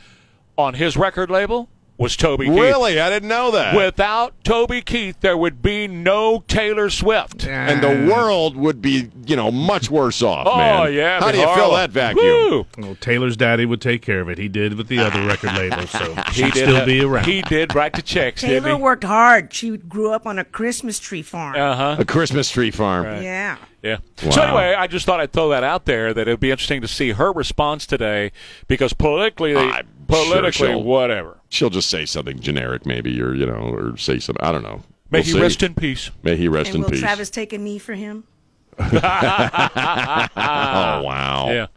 [0.57, 2.59] on his record label was Toby Keith.
[2.59, 2.99] Really?
[2.99, 3.75] I didn't know that.
[3.75, 7.45] Without Toby Keith, there would be no Taylor Swift.
[7.45, 10.93] and the world would be, you know, much worse off, Oh, man.
[10.93, 12.25] yeah, How do be you fill that vacuum?
[12.25, 12.65] Woo!
[12.79, 14.37] Well, Taylor's daddy would take care of it.
[14.39, 17.25] He did with the other record labels, so He she'd still ha- be around.
[17.25, 19.53] He did write the checks, didn't Taylor worked hard.
[19.53, 21.55] She grew up on a Christmas tree farm.
[21.55, 21.95] Uh huh.
[21.99, 23.05] A Christmas tree farm.
[23.21, 23.57] Yeah.
[23.83, 23.97] Yeah.
[24.23, 24.31] Wow.
[24.31, 26.13] So anyway, I just thought I'd throw that out there.
[26.13, 28.31] That it'd be interesting to see her response today,
[28.67, 31.37] because politically, I'm politically, sure she'll- whatever.
[31.49, 34.43] She'll just say something generic, maybe, or you know, or say something.
[34.45, 34.81] I don't know.
[35.11, 35.41] May We'll he see.
[35.41, 36.09] rest in peace.
[36.23, 36.99] May he rest And in will peace.
[37.01, 38.23] Travis take a knee for him?
[38.79, 38.91] oh
[40.35, 41.49] wow.
[41.51, 41.67] Yeah.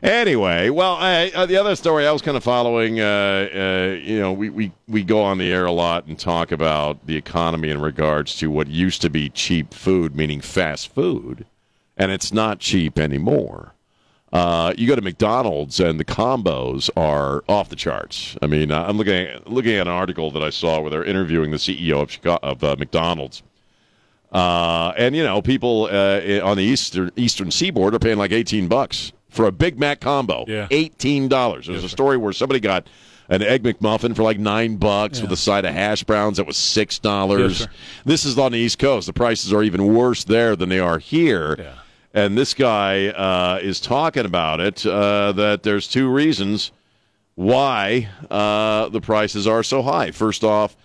[0.00, 4.20] Anyway, well, I, uh, the other story I was kind of following, uh, uh, you
[4.20, 7.68] know, we, we, we go on the air a lot and talk about the economy
[7.70, 11.46] in regards to what used to be cheap food, meaning fast food,
[11.96, 13.74] and it's not cheap anymore.
[14.32, 18.36] Uh, you go to McDonald's and the combos are off the charts.
[18.42, 21.50] I mean, I'm looking at, looking at an article that I saw where they're interviewing
[21.50, 23.42] the CEO of Chicago, of uh, McDonald's.
[24.30, 28.68] Uh, and you know, people uh, on the eastern eastern seaboard are paying like eighteen
[28.68, 30.44] bucks for a Big Mac combo.
[30.46, 30.68] Yeah.
[30.70, 31.66] eighteen dollars.
[31.66, 32.86] There's a story where somebody got
[33.30, 36.58] an egg McMuffin for like nine bucks with a side of hash browns that was
[36.58, 37.60] six dollars.
[37.60, 37.68] Yes,
[38.04, 39.06] this is on the East Coast.
[39.06, 41.56] The prices are even worse there than they are here.
[41.58, 41.72] Yeah.
[42.18, 44.84] And this guy uh, is talking about it.
[44.84, 46.72] Uh, that there's two reasons
[47.36, 50.10] why uh, the prices are so high.
[50.10, 50.76] First off,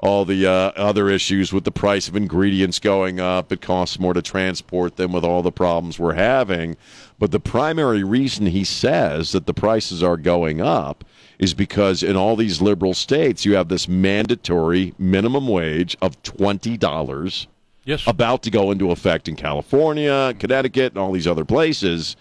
[0.00, 3.50] all the uh, other issues with the price of ingredients going up.
[3.50, 6.76] It costs more to transport them with all the problems we're having.
[7.18, 11.04] But the primary reason he says that the prices are going up
[11.38, 17.46] is because in all these liberal states, you have this mandatory minimum wage of $20
[17.84, 18.04] Yes.
[18.06, 22.16] about to go into effect in California, Connecticut, and all these other places.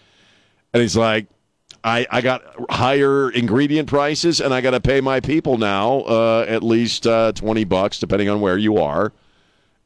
[0.73, 1.27] And he's like,
[1.83, 6.45] I, I got higher ingredient prices, and I got to pay my people now uh,
[6.47, 9.11] at least uh, twenty bucks, depending on where you are,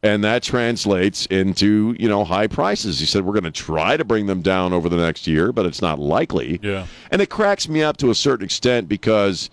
[0.04, 3.00] and that translates into you know high prices.
[3.00, 5.66] He said we're going to try to bring them down over the next year, but
[5.66, 6.60] it's not likely.
[6.62, 6.86] Yeah.
[7.12, 9.50] and it cracks me up to a certain extent because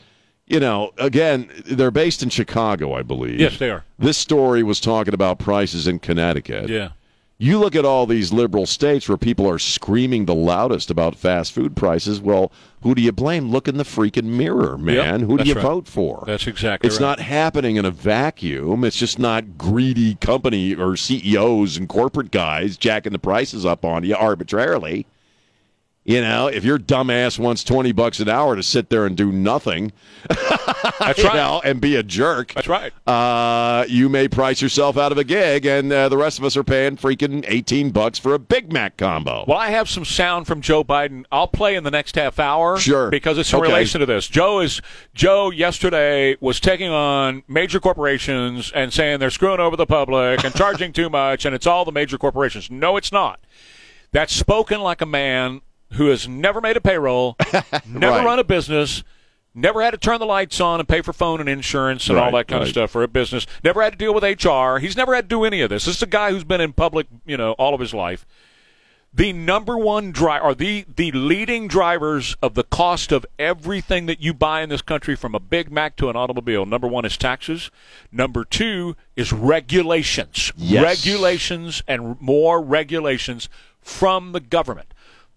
[0.53, 3.41] you know again they're based in Chicago, I believe.
[3.41, 3.85] Yes, they are.
[3.99, 6.69] This story was talking about prices in Connecticut.
[6.69, 6.91] Yeah.
[7.39, 11.51] You look at all these liberal states where people are screaming the loudest about fast
[11.53, 12.21] food prices.
[12.21, 13.51] Well, who do you blame?
[13.51, 15.21] Look in the freaking mirror, man.
[15.21, 15.63] Yep, who do you right.
[15.63, 16.23] vote for?
[16.25, 17.07] That's exactly It's right.
[17.07, 18.85] not happening in a vacuum.
[18.85, 24.05] It's just not greedy company or CEOs and corporate guys jacking the prices up on
[24.05, 25.07] you arbitrarily.
[26.05, 29.31] You know, if your dumbass wants 20 bucks an hour to sit there and do
[29.31, 29.93] nothing,
[30.29, 31.35] That's you right.
[31.37, 32.93] know, and be a jerk, That's right.
[33.07, 36.57] uh, you may price yourself out of a gig, and uh, the rest of us
[36.57, 39.45] are paying freaking 18 bucks for a Big Mac combo.
[39.47, 41.25] Well, I have some sound from Joe Biden.
[41.31, 42.79] I'll play in the next half hour.
[42.79, 43.09] Sure.
[43.09, 43.69] Because it's in Okay.
[43.69, 44.27] relation to this.
[44.27, 44.81] Joe is
[45.15, 50.53] Joe yesterday was taking on major corporations and saying they're screwing over the public and
[50.55, 52.73] charging too much and it's all the major corporations.
[52.73, 53.39] No, it's not.
[54.11, 55.61] That's spoken like a man
[55.93, 57.37] who has never made a payroll,
[57.87, 58.25] never Right.
[58.25, 59.03] run a business,
[59.55, 62.33] never had to turn the lights on and pay for phone and insurance and all
[62.33, 62.69] that kind right.
[62.69, 63.47] of stuff for a business.
[63.63, 64.79] Never had to deal with HR.
[64.79, 65.85] He's never had to do any of this.
[65.85, 68.27] This is a guy who's been in public, you know, all of his life
[69.15, 74.21] the number one driver or the the leading drivers of the cost of everything that
[74.21, 76.65] you buy in this country from a Big Mac to an automobile.
[76.65, 77.71] Number one is taxes.
[78.11, 80.53] Number two is regulations.
[80.57, 80.83] Yes.
[80.83, 83.49] Regulations and more regulations
[83.81, 84.92] from the government.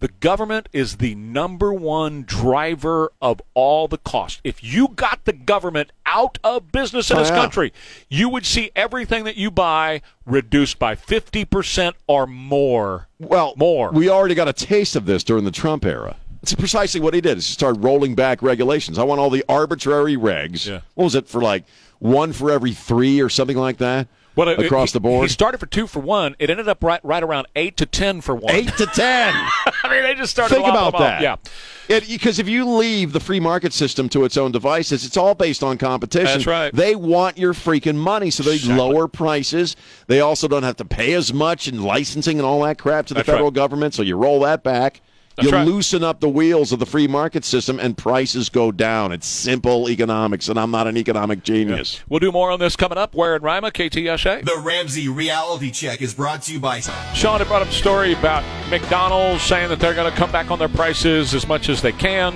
[0.05, 4.39] The government is the number one driver of all the cost.
[4.43, 7.37] If you got the government out of business in Oh, this yeah.
[7.37, 7.73] country,
[8.07, 13.07] you would see everything that you buy reduced by 50% or more.
[13.19, 13.89] Well, More.
[13.93, 16.17] We already got a taste of this during the Trump era.
[16.43, 17.39] It's precisely what he did.
[17.39, 18.99] Is he started rolling back regulations.
[18.99, 20.67] I want all the arbitrary regs.
[20.67, 20.81] Yeah.
[20.93, 21.41] What was it for?
[21.41, 21.63] Like
[21.97, 24.07] one for every three or something like that.
[24.35, 25.23] Well, it- across he- the board.
[25.23, 26.35] He started for two for one.
[26.39, 28.53] It ended up right right around eight to ten for one.
[28.53, 29.33] Eight to ten.
[29.83, 30.55] I mean, they just started.
[30.55, 31.23] Think about that.
[31.25, 31.39] off.
[31.87, 31.99] Yeah.
[31.99, 35.63] Because if you leave the free market system to its own devices, it's all based
[35.63, 36.25] on competition.
[36.25, 36.73] That's right.
[36.73, 39.75] They want your freaking money, so they lower prices.
[40.07, 43.13] They also don't have to pay as much in licensing and all that crap to
[43.13, 43.53] the That's federal right.
[43.55, 45.01] government, so you roll that back.
[45.35, 45.67] That's you right.
[45.67, 49.11] loosen up the wheels of the free market system, and prices go down.
[49.11, 52.01] It's simple economics, and I'm not an economic genius.
[52.07, 53.13] We'll do more on this coming up.
[53.13, 54.45] Ware and Rima, KTSA.
[54.45, 58.13] The Ramsey Reality Check is brought to you by Sean had brought up a story
[58.13, 61.81] about McDonald's saying that they're going to come back on their prices as much as
[61.81, 62.33] they can.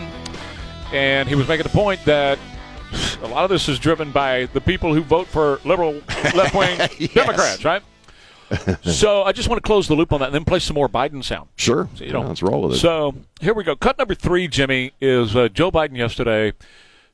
[0.92, 2.38] And he was making the point that
[3.22, 5.94] a lot of this is driven by the people who vote for liberal,
[6.36, 7.14] left wing Yes.
[7.14, 7.84] Democrats, right?
[8.82, 10.90] so I just want to close the loop on that and then play some more
[10.90, 11.50] Biden sound.
[11.56, 11.90] Sure.
[11.96, 12.80] So, you know, Yeah, let's roll with it.
[12.80, 13.76] So here we go.
[13.76, 16.54] Cut number three, Jimmy, is uh, Joe Biden yesterday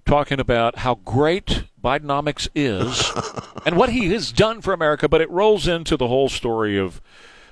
[0.05, 3.11] talking about how great Bidenomics is
[3.65, 7.01] and what he has done for America, but it rolls into the whole story of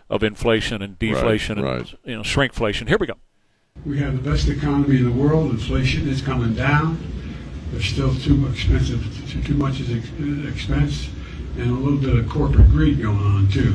[0.09, 1.93] of inflation and deflation and right.
[2.03, 2.87] you know shrinkflation.
[2.87, 3.15] Here we go.
[3.85, 5.51] We have the best economy in the world.
[5.51, 6.99] Inflation is coming down.
[7.71, 10.07] There's still too expensive, too, too much is ex-
[10.47, 11.09] expense,
[11.57, 13.73] and a little bit of corporate greed going on too.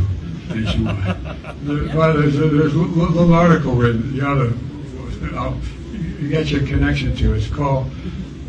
[0.49, 1.17] nationwide.
[1.63, 4.15] There- well, there's a, there's a little, little article written.
[4.15, 5.59] You ought to, I'll,
[5.93, 7.35] you get your connection to.
[7.35, 7.91] It's called.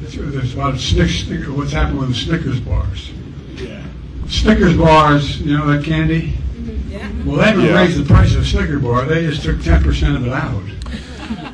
[0.01, 3.11] It's, it's about Snick, Snick, what's happened with the Snickers bars.
[3.55, 3.83] Yeah.
[4.27, 6.29] Snickers bars, you know that candy.
[6.31, 6.91] Mm-hmm.
[6.91, 7.11] Yeah.
[7.25, 7.75] Well, they haven't Yeah.
[7.81, 9.05] raised the price of Snicker bar.
[9.05, 10.63] They just took ten percent of it out.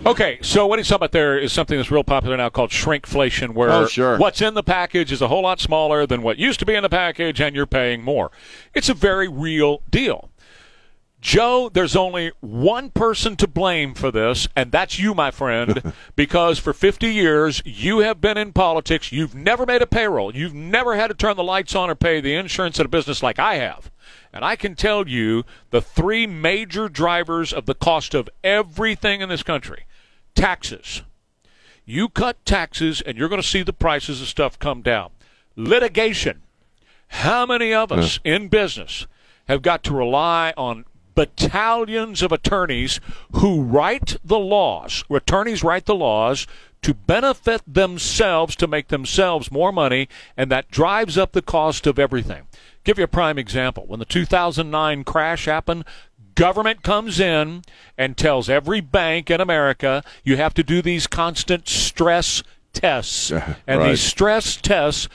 [0.06, 3.54] Okay, so what he's talking about there is something that's real popular now called shrinkflation,
[3.54, 4.18] where Oh, sure.
[4.18, 6.84] what's in the package is a whole lot smaller than what used to be in
[6.84, 8.32] the package, and you're paying more.
[8.74, 10.30] It's a very real deal.
[11.22, 16.60] Joe, there's only one person to blame for this, and that's you, my friend, because
[16.60, 19.12] for 50 years you have been in politics.
[19.12, 20.36] You've never made a payroll.
[20.36, 23.24] You've never had to turn the lights on or pay the insurance in a business
[23.24, 23.90] like I have.
[24.36, 29.30] And I can tell you the three major drivers of the cost of everything in
[29.30, 29.86] this country
[30.36, 31.04] taxes.
[31.86, 35.12] You cut taxes, and you're going to see the prices of stuff come down.
[35.56, 36.42] Litigation.
[37.08, 39.08] How many of us in business
[39.48, 40.84] have got to rely on
[41.14, 43.00] battalions of attorneys
[43.32, 45.06] who write the laws?
[45.10, 46.46] Attorneys write the laws
[46.82, 51.98] to benefit themselves, to make themselves more money, and that drives up the cost of
[51.98, 52.48] everything.
[52.86, 53.84] Give you a prime example.
[53.88, 55.84] When the 2009 crash happened,
[56.36, 57.64] government comes in
[57.98, 63.32] and tells every bank in America you have to do these constant stress tests.
[63.68, 63.90] And right.
[63.90, 65.10] these stress tests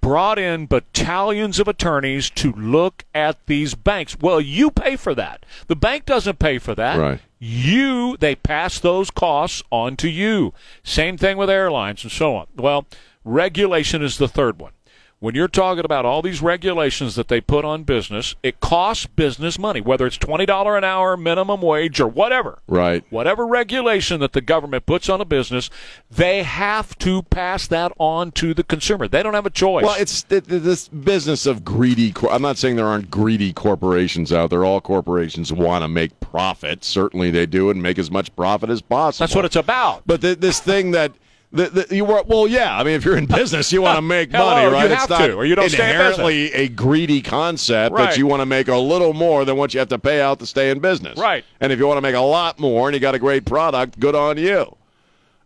[0.00, 4.18] brought in battalions of attorneys to look at these banks.
[4.20, 5.46] Well, you pay for that.
[5.68, 6.98] The bank doesn't pay for that.
[6.98, 7.20] Right.
[7.38, 10.52] You, they pass those costs on to you.
[10.82, 12.48] Same thing with airlines and so on.
[12.56, 12.86] Well,
[13.24, 14.72] regulation is the third one.
[15.20, 19.58] When you're talking about all these regulations that they put on business, it costs business
[19.58, 23.04] money, whether it's $20 an hour minimum wage or whatever Right.
[23.08, 25.70] whatever regulation that the government puts on a business,
[26.10, 29.08] they have to pass that on to the consumer.
[29.08, 29.84] They don't have a choice.
[29.84, 32.12] Well, it's th- th- this business of greedy.
[32.12, 34.62] Cor- I'm not saying there aren't greedy corporations out there.
[34.64, 36.84] All corporations want to make profit.
[36.84, 39.22] Certainly, they do, and make as much profit as possible.
[39.24, 40.02] That's what it's about.
[40.06, 41.12] But th- this thing that.
[41.54, 42.76] The, the, you were, well, yeah.
[42.76, 44.90] I mean, if you're in business, you want to make Hello, money, you right?
[44.90, 48.10] have it's not to, or you don't stay in inherently a greedy concept Right.
[48.10, 50.40] that you want to make a little more than what you have to pay out
[50.40, 51.16] to stay in business.
[51.18, 51.44] Right.
[51.60, 54.00] And if you want to make a lot more and you got a great product,
[54.00, 54.76] good on you.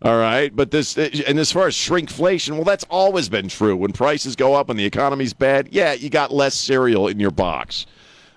[0.01, 3.77] All right, but this uh, and as far as shrinkflation, well, that's always been true.
[3.77, 7.33] When prices go up and the economy's bad, yeah, you got less cereal in your
[7.33, 7.85] box.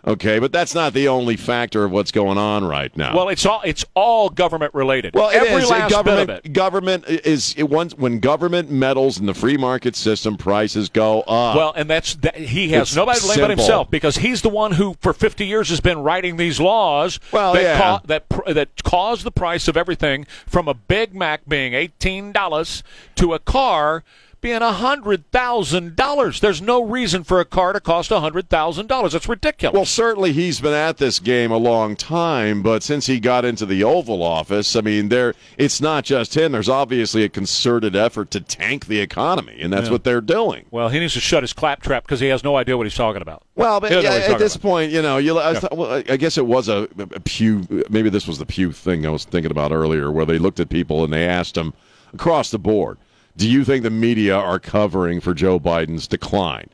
[0.05, 3.15] Okay, but that's not the only factor of what's going on right now.
[3.15, 5.13] well, it's all it's all government related.
[5.13, 5.69] Well, it every is.
[5.69, 6.53] last government, bit of it.
[6.53, 11.55] Government is it once when government meddles in the free market system, prices go up.
[11.55, 14.49] Well, and that's that, he has It's nobody to blame but himself because he's the
[14.49, 17.77] one who, for 50 years, has been writing these laws Well, that yeah.
[17.77, 22.31] ca- that pr- that cause the price of everything from a Big Mac being eighteen
[22.31, 22.81] dollars
[23.15, 24.03] to a car
[24.41, 26.39] being a hundred thousand dollars.
[26.39, 29.13] There's no reason for a car to cost a hundred thousand dollars.
[29.13, 29.73] It's ridiculous.
[29.75, 33.65] Well, certainly he's been at this game a long time, but since he got into
[33.65, 36.51] the Oval Office, I mean, there it's not just him.
[36.51, 39.91] There's obviously a concerted effort to tank the economy, and that's Yeah.
[39.91, 40.65] what they're doing.
[40.71, 43.21] Well, he needs to shut his claptrap because he has no idea what he's talking
[43.21, 43.43] about.
[43.55, 44.61] Well, but He doesn't know yeah, at this about.
[44.69, 45.59] point, you know, you, I, Yeah.
[45.59, 47.67] thought, well, I guess it was a, a Pew.
[47.89, 50.69] Maybe this was the Pew thing I was thinking about earlier, where they looked at
[50.69, 51.73] people and they asked them
[52.13, 52.97] across the board,
[53.37, 56.67] "Do you think the media are covering for Joe Biden's decline?"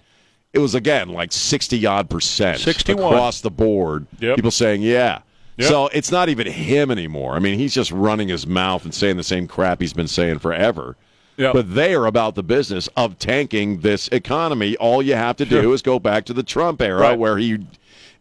[0.53, 3.13] It was again like sixty odd percent 61.
[3.13, 4.07] across the board.
[4.19, 4.35] Yep.
[4.37, 5.19] People saying, "Yeah."
[5.57, 5.69] Yep.
[5.69, 7.33] So it's not even him anymore.
[7.35, 10.39] I mean, he's just running his mouth and saying the same crap he's been saying
[10.39, 10.95] forever.
[11.37, 11.53] Yep.
[11.53, 14.75] But they are about the business of tanking this economy.
[14.77, 15.73] All you have to do Sure.
[15.73, 17.19] is go back to the Trump era Right.
[17.19, 17.59] where he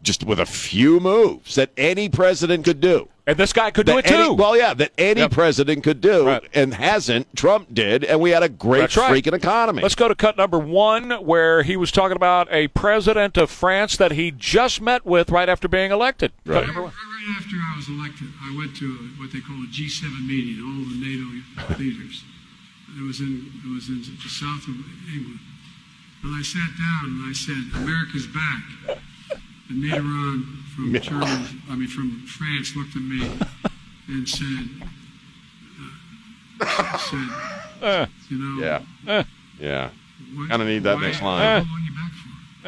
[0.03, 3.07] just with a few moves that any president could do.
[3.27, 4.33] And this guy could do That it any- too.
[4.33, 5.31] well, yeah, that any Yep.
[5.31, 6.43] president could do Right.
[6.53, 7.27] and hasn't.
[7.35, 9.11] Trump did, and we had a great That's right.
[9.21, 9.81] freaking economy.
[9.81, 13.97] Let's go to cut number one, where he was talking about a president of France
[13.97, 16.31] that he just met with right after being elected.
[16.47, 16.65] Cut Right.
[16.67, 16.91] number one.
[16.93, 20.63] Right after I was elected, I went to a, what they call a G7 meeting,
[20.63, 22.23] all the NATO leaders.
[22.97, 24.75] It was in it was in the south of
[25.13, 25.39] England,
[26.23, 28.97] and I sat down and I said, "America's back."
[29.69, 30.43] And Mitterrand
[30.75, 33.29] from Germany, I mean from France, looked at me
[34.07, 34.69] and said,
[36.61, 37.29] uh, said,
[37.81, 39.23] Uh, "You know, yeah, uh,
[39.59, 39.89] yeah.
[40.49, 41.63] Kind of need that why- next How line.
[41.63, 42.16] long you back for?"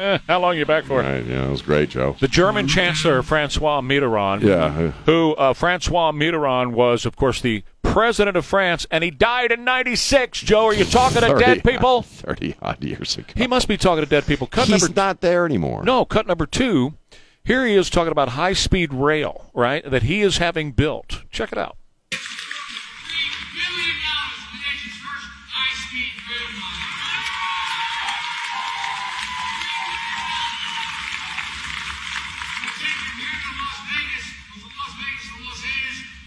[0.00, 1.00] Eh, how long are you back for?
[1.00, 2.16] Right, yeah, it was great, Joe.
[2.18, 4.90] The German Chancellor Francois Mitterrand, Yeah.
[5.06, 9.64] who uh, Francois Mitterrand was, of course, the president of France, and he died in
[9.64, 10.40] '96.
[10.40, 12.02] Joe, are you talking to dead people?
[12.02, 13.32] Thirty odd years ago.
[13.36, 14.46] He must be talking to dead people.
[14.46, 15.82] Cut He's number not there anymore.
[15.84, 16.94] no, cut number two.
[17.42, 19.88] Here he is talking about high speed rail, right?
[19.88, 21.22] That he is having built.
[21.30, 21.76] Check it out.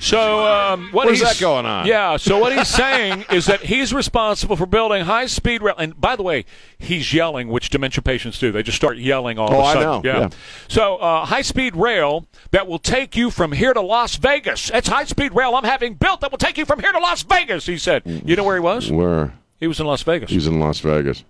[0.03, 1.87] So um, what Where's that going on?
[1.87, 2.17] Yeah.
[2.17, 5.75] So what he's saying is that he's responsible for building high speed rail.
[5.77, 6.43] And by the way,
[6.77, 8.51] he's yelling, which dementia patients do.
[8.51, 9.87] They just start yelling all Oh, of a sudden.
[9.87, 10.01] I know.
[10.03, 10.19] Yeah.
[10.19, 10.29] Yeah.
[10.67, 14.69] So uh, high speed rail that will take you from here to Las Vegas.
[14.73, 17.23] It's high speed rail I'm having built that will take you from here to Las
[17.23, 17.65] Vegas.
[17.65, 18.03] He said.
[18.05, 18.91] You know where he was?
[18.91, 19.33] Where?
[19.59, 20.29] He was in Las Vegas.
[20.29, 21.23] He's in Las Vegas.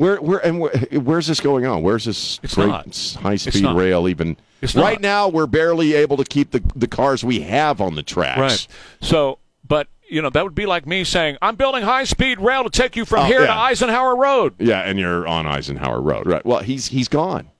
[0.00, 1.82] Where, where, and where, where's this going on?
[1.82, 2.86] Where's this It's great not.
[3.20, 3.76] high It's speed not.
[3.76, 4.38] rail even?
[4.62, 5.02] It's right not.
[5.02, 8.40] now, we're barely able to keep the the cars we have on the tracks.
[8.40, 8.66] Right.
[9.02, 12.64] So, but you know that would be like me saying I'm building high speed rail
[12.64, 13.52] to take you from Oh, here to.
[13.52, 14.54] Eisenhower Road.
[14.58, 16.46] Yeah, and you're on Eisenhower Road, right?
[16.46, 17.50] Well, he's he's gone.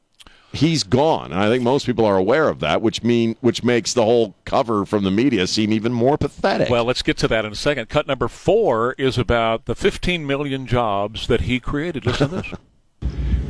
[0.52, 1.32] He's gone.
[1.32, 4.34] And I think most people are aware of that, which mean which makes the whole
[4.44, 6.68] cover from the media seem even more pathetic.
[6.68, 7.88] Well, let's get to that in a second.
[7.88, 12.04] Cut number four is about the 15 million jobs that he created.
[12.04, 12.52] Listen to this.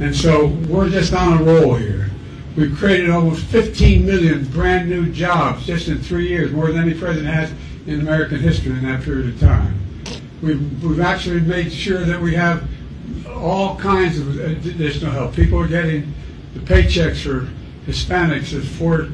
[0.00, 2.10] And so we're just on a roll here.
[2.56, 6.94] We've created almost 15 million brand new jobs just in three years, more than any
[6.94, 7.52] president has
[7.86, 9.78] in American history in that period of time.
[10.40, 12.66] We've, we've actually made sure that we have
[13.28, 15.34] all kinds of additional help.
[15.34, 16.14] People are getting
[16.54, 17.48] the paychecks for
[17.90, 19.06] Hispanics is four,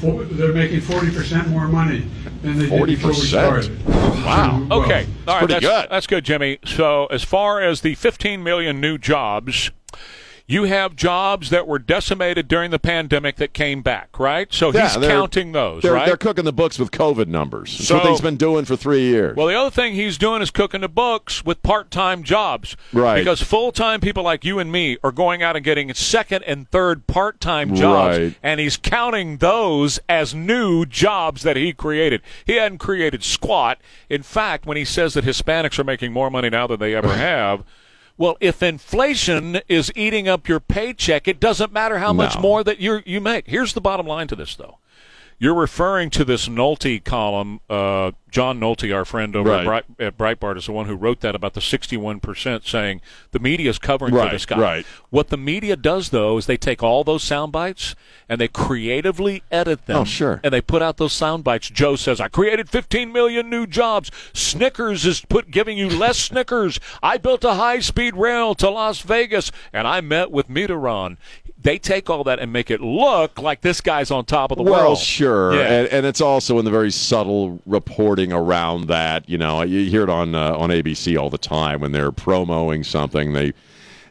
[0.00, 2.08] four they're making 40% more money
[2.42, 3.26] than they did before we 40%?
[3.28, 3.86] started.
[3.86, 4.66] Wow.
[4.68, 5.06] Well, Okay.
[5.26, 5.38] All right.
[5.38, 5.88] pretty that's good.
[5.90, 6.58] That's good, Jimmy.
[6.64, 9.70] So, as far as the 15 million new jobs,
[10.48, 14.46] you have jobs that were decimated during the pandemic that came back, right?
[14.52, 16.06] So Yeah, he's counting those, they're, right?
[16.06, 17.76] they're cooking the books with COVID numbers.
[17.76, 19.36] That's what So- he's been doing for three years.
[19.36, 22.76] Well, the other thing he's doing is cooking the books with part-time jobs.
[22.92, 23.18] Right.
[23.18, 27.08] Because full-time people like you and me are going out and getting second and third
[27.08, 28.34] part-time jobs, Right.
[28.42, 32.22] and he's counting those as new jobs that he created.
[32.44, 33.78] He hadn't created squat.
[34.08, 37.12] In fact, when he says that Hispanics are making more money now than they ever
[37.16, 37.64] have.
[38.18, 42.78] Well, if inflation is eating up your paycheck, it doesn't matter how much more that
[42.80, 43.46] you you make.
[43.46, 44.78] Here's the bottom line to this, though.
[45.38, 47.60] You're referring to this Nolte column.
[47.68, 51.20] Uh, John Nolte, our friend over at, Bright, at Breitbart, is the one who wrote
[51.20, 54.58] that about the 61% saying the media is covering for this guy.
[54.58, 54.86] right.
[55.10, 57.94] What the media does, though, is they take all those sound bites
[58.28, 59.98] and they creatively edit them.
[59.98, 60.40] Oh, sure.
[60.44, 61.70] And they put out those sound bites.
[61.70, 64.10] Joe says, I created 15 million new jobs.
[64.34, 66.78] Snickers is put giving you less Snickers.
[67.02, 71.16] I built a high speed rail to Las Vegas and I met with Mitterrand.
[71.58, 74.62] They take all that and make it look like this guy's on top of the
[74.62, 74.98] well, world.
[74.98, 75.60] sure, Yeah.
[75.60, 79.28] and, and it's also in the very subtle reporting around that.
[79.28, 82.84] You know, you hear it on uh, on ABC all the time when they're promoting
[82.84, 83.32] something.
[83.32, 83.52] They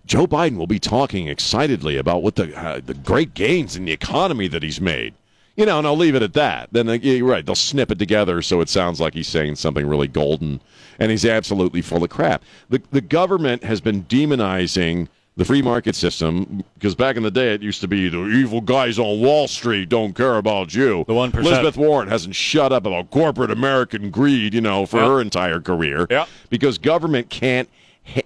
[0.06, 3.92] Joe Biden will be talking excitedly about what the uh, the great gains in the
[3.92, 5.14] economy that he's made.
[5.56, 6.70] You know, and I'll leave it at that.
[6.74, 9.88] Then uh, you're right; they'll snip it together so it sounds like he's saying something
[9.88, 10.62] really golden,
[11.00, 12.44] and he's absolutely full of crap.
[12.70, 15.08] The the government has been demonizing
[15.38, 18.62] the free market system because back in the day it used to be the evil
[18.62, 21.04] guys on Wall Street don't care about you.
[21.08, 21.36] The 1%.
[21.36, 25.08] Elizabeth Warren hasn't shut up about corporate American greed, you know, for Yep.
[25.08, 26.08] her entire career.
[26.10, 26.30] Yep.
[26.50, 27.70] Because government can't.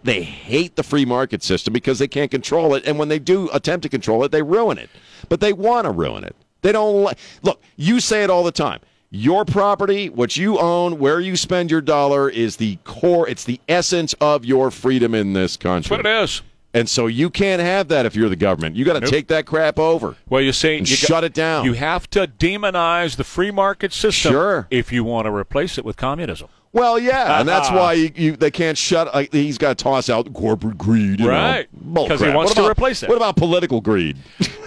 [0.04, 3.50] They hate the free market system because they can't control it, and when they do
[3.54, 4.90] attempt to control it, they ruin it.
[5.30, 6.36] But they want to ruin it.
[6.62, 7.18] They don't like.
[7.44, 8.82] Look, you say it all the time.
[9.10, 13.28] Your property, what you own, where you spend your dollar is the core.
[13.30, 15.96] It's the essence of your freedom in this country.
[15.96, 16.42] That's what it is.
[16.74, 18.76] And so you can't have that if you're the government.
[18.76, 19.10] You got to Nope.
[19.10, 20.16] take that crap over.
[20.30, 21.66] Well, you see, And you shut it down.
[21.66, 24.68] You have to demonize the free market system Sure.
[24.70, 26.48] if you want to replace it with communism.
[26.72, 27.76] Well, yeah, and that's uh-uh.
[27.80, 29.12] why you, you, they can't shut.
[29.16, 31.28] Like, he's got to toss out corporate greed, you.
[31.28, 31.68] Right.
[31.92, 33.10] Because he wants What to about- replace it.
[33.10, 34.18] What about political greed?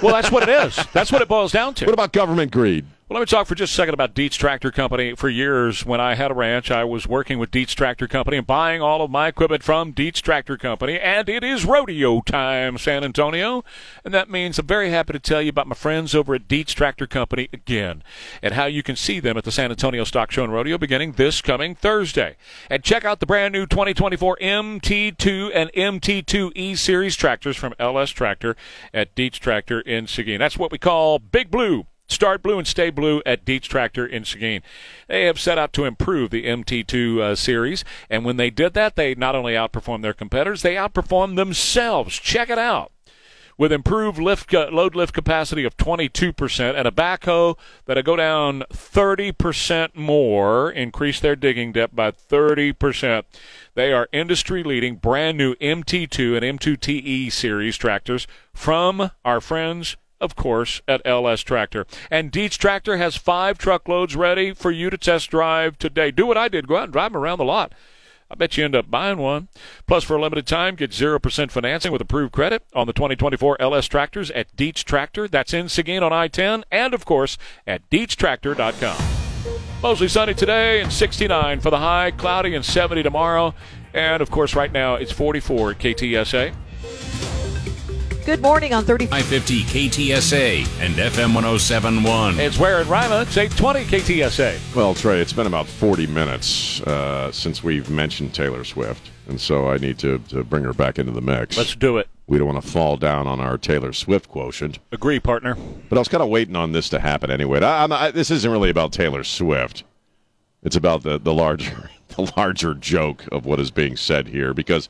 [0.02, 0.76] Well, that's what it is.
[0.92, 1.84] That's what it boils down to.
[1.86, 2.84] what about government greed?
[3.12, 5.14] Well, let me talk for just a second about Dietz Tractor Company.
[5.14, 8.46] For years, when I had a ranch, I was working with Dietz Tractor Company and
[8.46, 10.98] buying all of my equipment from Dietz Tractor Company.
[10.98, 13.64] And it is rodeo time, San Antonio.
[14.02, 16.72] And that means I'm very happy to tell you about my friends over at Dietz
[16.72, 18.02] Tractor Company again
[18.40, 21.12] and how you can see them at the San Antonio Stock Show and Rodeo beginning
[21.12, 22.36] this coming Thursday.
[22.70, 28.08] And check out the brand new 2024 MT2 and MT2 E Series tractors from LS
[28.08, 28.56] Tractor
[28.94, 30.38] at Dietz Tractor in Seguin.
[30.38, 31.84] That's what we call Big Blue.
[32.12, 34.60] Start blue and stay blue at Dietz Tractor in Seguin.
[35.08, 38.96] They have set out to improve the MT2 uh, series, and when they did that,
[38.96, 42.14] they not only outperformed their competitors, they outperformed themselves.
[42.18, 42.92] Check it out.
[43.56, 47.56] with improved lift uh, load lift capacity of 22% and a backhoe
[47.86, 53.22] that'll go down 30% more, increase their digging depth by 30%.
[53.74, 59.96] They are industry leading brand new MT2 and M2TE E series tractors from our friends
[60.22, 61.86] of course, at LS Tractor.
[62.10, 66.10] And Dietz Tractor has five truckloads ready for you to test drive today.
[66.10, 66.68] Do what I did.
[66.68, 67.74] Go out and drive them around the lot.
[68.30, 69.48] I bet you end up buying one.
[69.86, 73.86] Plus, for a limited time, get 0% financing with approved credit on the 2024 LS
[73.86, 75.28] tractors at Dietz Tractor.
[75.28, 78.96] That's in Seguin on I 10 and, of course, at DietzTractor.com.
[79.82, 83.54] Mostly sunny today and 69 for the high, cloudy and 70 tomorrow.
[83.92, 86.54] And, of course, right now it's 44 at KTSA.
[88.24, 92.38] Good morning on 3550 KTSA and FM 1071.
[92.38, 94.76] It's Ware and Rima, it's 820 KTSA.
[94.76, 99.68] Well, Trey, it's been about 40 minutes uh, since we've mentioned Taylor Swift, and so
[99.68, 101.56] I need to, to bring her back into the mix.
[101.56, 102.06] Let's do it.
[102.28, 104.78] We don't want to fall down on our Taylor Swift quotient.
[104.92, 105.56] Agree, partner.
[105.88, 107.60] But I was kind of waiting on this to happen anyway.
[107.60, 109.82] I, I'm- I, this isn't really about Taylor Swift.
[110.62, 114.88] It's about the, the larger the larger joke of what is being said here because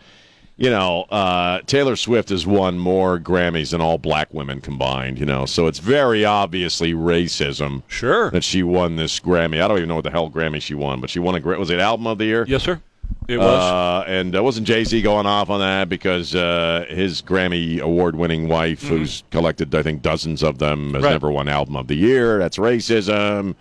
[0.57, 5.19] you know uh, Taylor Swift has won more Grammys than all black women combined.
[5.19, 7.83] You know, so it's very obviously racism.
[7.89, 8.31] Sure.
[8.31, 9.63] that she won this Grammy.
[9.63, 11.71] I don't even know what the hell Grammy she won, but she won a was
[11.71, 12.45] it album of the year?
[12.49, 12.81] Yes, sir.
[13.29, 13.47] It was.
[13.47, 18.17] Uh, and uh, wasn't Jay Z going off on that because uh, his Grammy award
[18.17, 21.05] winning wife, who's collected, I think, dozens of them, has Mm-hmm.
[21.05, 21.11] Right.
[21.13, 22.39] never won Album of the Year.
[22.39, 23.55] That's racism.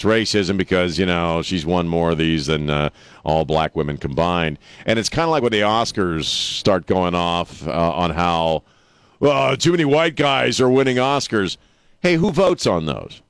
[0.00, 2.88] It's racism because, you know, she's won more of these than uh,
[3.22, 4.58] all black women combined.
[4.86, 8.62] And it's kind of like when the Oscars start going off uh, on how
[9.20, 11.58] uh, too many white guys are winning Oscars.
[12.00, 13.20] Hey, who votes on those?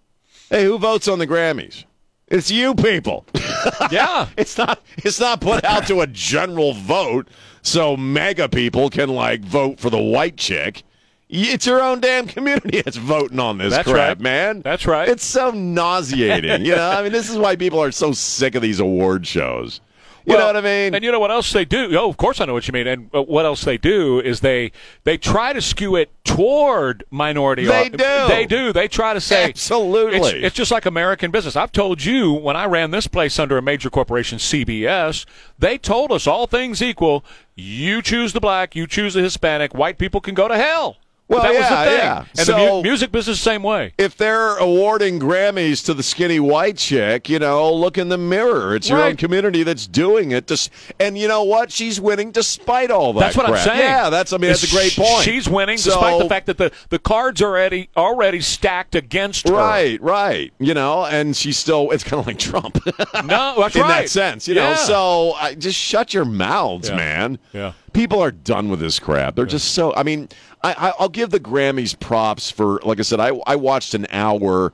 [0.48, 1.86] Hey, who votes on the Grammys?
[2.28, 3.26] It's you people.
[3.90, 4.28] yeah.
[4.36, 7.26] It's not it's not put out to a general vote
[7.62, 10.84] so mega people can like vote for the white chick.
[11.32, 14.20] It's your own damn community that's voting on this That's crap, right.
[14.20, 14.62] man.
[14.62, 15.08] That's right.
[15.08, 16.64] It's so nauseating.
[16.64, 19.80] you know, I mean, this is why people are so sick of these award shows.
[20.26, 20.94] You know what I mean?
[20.94, 21.96] And you know what else they do?
[21.96, 22.86] Oh, of course I know what you mean.
[22.86, 24.70] And uh, what else they do is they
[25.04, 27.64] they try to skew it toward minority.
[27.64, 27.96] They do.
[28.28, 28.72] They do.
[28.72, 30.18] They try to say Absolutely.
[30.18, 31.56] It's, it's just like American business.
[31.56, 35.24] I've told you when I ran this place under a major corporation, CBS.
[35.58, 37.24] They told us all things equal.
[37.54, 38.76] You choose the black.
[38.76, 39.74] You choose the Hispanic.
[39.74, 40.98] White people can go to hell.
[41.30, 41.98] Well, that was yeah, the thing.
[41.98, 42.24] yeah.
[42.36, 43.92] And So- the mu- music business the same way.
[43.96, 48.74] if they're awarding Grammys to the skinny white chick, you know, look in the mirror.
[48.74, 50.50] It's your own community that's doing it.
[50.98, 51.70] And you know what?
[51.72, 53.20] She's winning despite all that.
[53.20, 53.78] That's what I'm saying.
[53.78, 54.32] Yeah, that's.
[54.32, 55.22] I mean, that's a great point.
[55.22, 59.48] She's winning So- despite the fact that the, the cards are already already stacked against
[59.48, 59.54] her.
[59.54, 60.52] Right, right.
[60.58, 61.90] You know, and she's still.
[61.92, 62.78] It's kind of like Trump.
[63.24, 63.88] No, that's in right.
[64.02, 64.74] that sense, you know.
[64.74, 66.96] So I, just shut your mouths, Yeah.
[66.96, 67.38] man.
[67.52, 67.72] Yeah.
[67.92, 69.34] People are done with this crap.
[69.34, 69.94] They're just so.
[69.94, 70.28] I mean,
[70.62, 72.80] I, I, I'll give the Grammys props for.
[72.84, 74.72] Like I said, I, I watched an hour,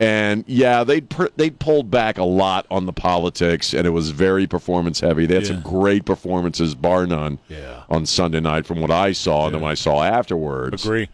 [0.00, 1.00] and yeah, they
[1.36, 5.26] they pulled back a lot on the politics, and it was very performance heavy.
[5.26, 7.38] They had some great performances, bar none.
[7.48, 7.82] Yeah.
[7.90, 10.84] On Sunday night, from what I saw, and then what I saw afterwards.
[10.84, 11.08] Agree.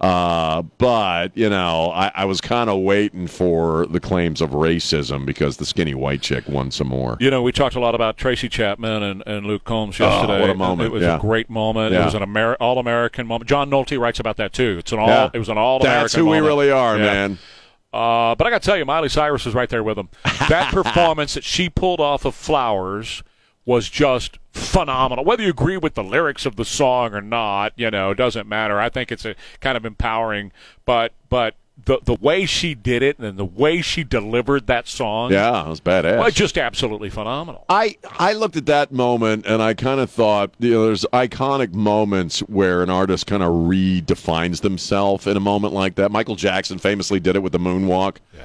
[0.00, 5.26] Uh, but you know, I, I was kind of waiting for the claims of racism
[5.26, 7.18] because the skinny white chick won some more.
[7.20, 10.40] You know, we talked a lot about Tracy Chapman and, and Luke Combs Oh, yesterday.
[10.40, 10.86] what a moment.
[10.86, 11.16] It was Yeah.
[11.16, 11.94] a great moment.
[11.94, 13.48] It was an Amer- all-American moment.
[13.48, 14.76] John Nolte writes about that too.
[14.78, 15.08] It's an all.
[15.08, 15.30] Yeah.
[15.34, 15.90] It was an all-American.
[15.90, 16.02] Moment.
[16.04, 16.42] That's who moment.
[16.44, 17.04] we really are, Yeah.
[17.04, 17.38] man.
[17.92, 20.08] Uh, but I got to tell you, Miley Cyrus was right there with him.
[20.48, 23.22] That performance that she pulled off of Flowers
[23.64, 25.24] was just phenomenal.
[25.24, 28.48] Whether you agree with the lyrics of the song or not, you know, it doesn't
[28.48, 28.80] matter.
[28.80, 30.52] I think it's a kind of empowering,
[30.84, 31.54] but but
[31.84, 35.68] the the way she did it and the way she delivered that song, Yeah, it
[35.68, 36.18] was badass.
[36.18, 37.64] was just absolutely phenomenal.
[37.68, 41.72] I I looked at that moment and I kind of thought, you know, there's iconic
[41.72, 46.10] moments where an artist kind of redefines themselves in a moment like that.
[46.10, 48.16] Michael Jackson famously did it with the moonwalk.
[48.34, 48.42] Yeah.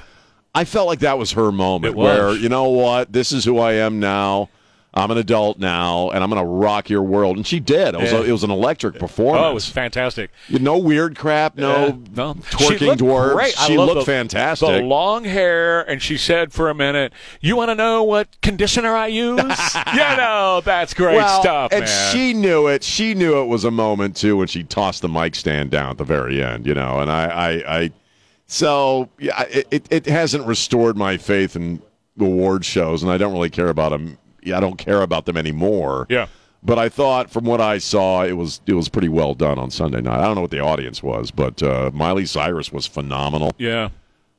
[0.54, 2.06] I felt like that was her moment was.
[2.18, 4.50] where, you know what, this is who I am now.
[4.98, 7.36] I'm an adult now, and I'm going to rock your world.
[7.36, 7.96] And she did.
[7.96, 8.20] It was, Yeah.
[8.20, 9.44] a, it was an electric performance.
[9.46, 10.32] Oh, it was fantastic.
[10.50, 13.34] no weird crap, no, Uh, no twerking she looked dwarves.
[13.34, 13.60] Great.
[13.62, 14.70] I She looked the, fantastic.
[14.70, 18.96] The long hair, and she said for a minute, "You want to know what conditioner
[18.96, 19.42] I use?"
[19.94, 22.14] you know, that's great well, stuff, and man.
[22.14, 22.82] she knew it.
[22.82, 25.98] She knew it was a moment too when she tossed the mic stand down at
[25.98, 26.66] the very end.
[26.66, 27.92] You know, and I, I, I
[28.48, 31.82] so yeah, it, it, it hasn't restored my faith in
[32.18, 34.18] award shows, and I don't really care about them.
[34.46, 36.06] Yeah, I don't care about them anymore.
[36.10, 36.28] Yeah.
[36.64, 39.70] But I thought, from what I saw, it was it was pretty well done on
[39.70, 40.20] Sunday night.
[40.20, 43.52] I don't know what the audience was, but uh, Miley Cyrus was phenomenal.
[43.58, 43.90] yeah.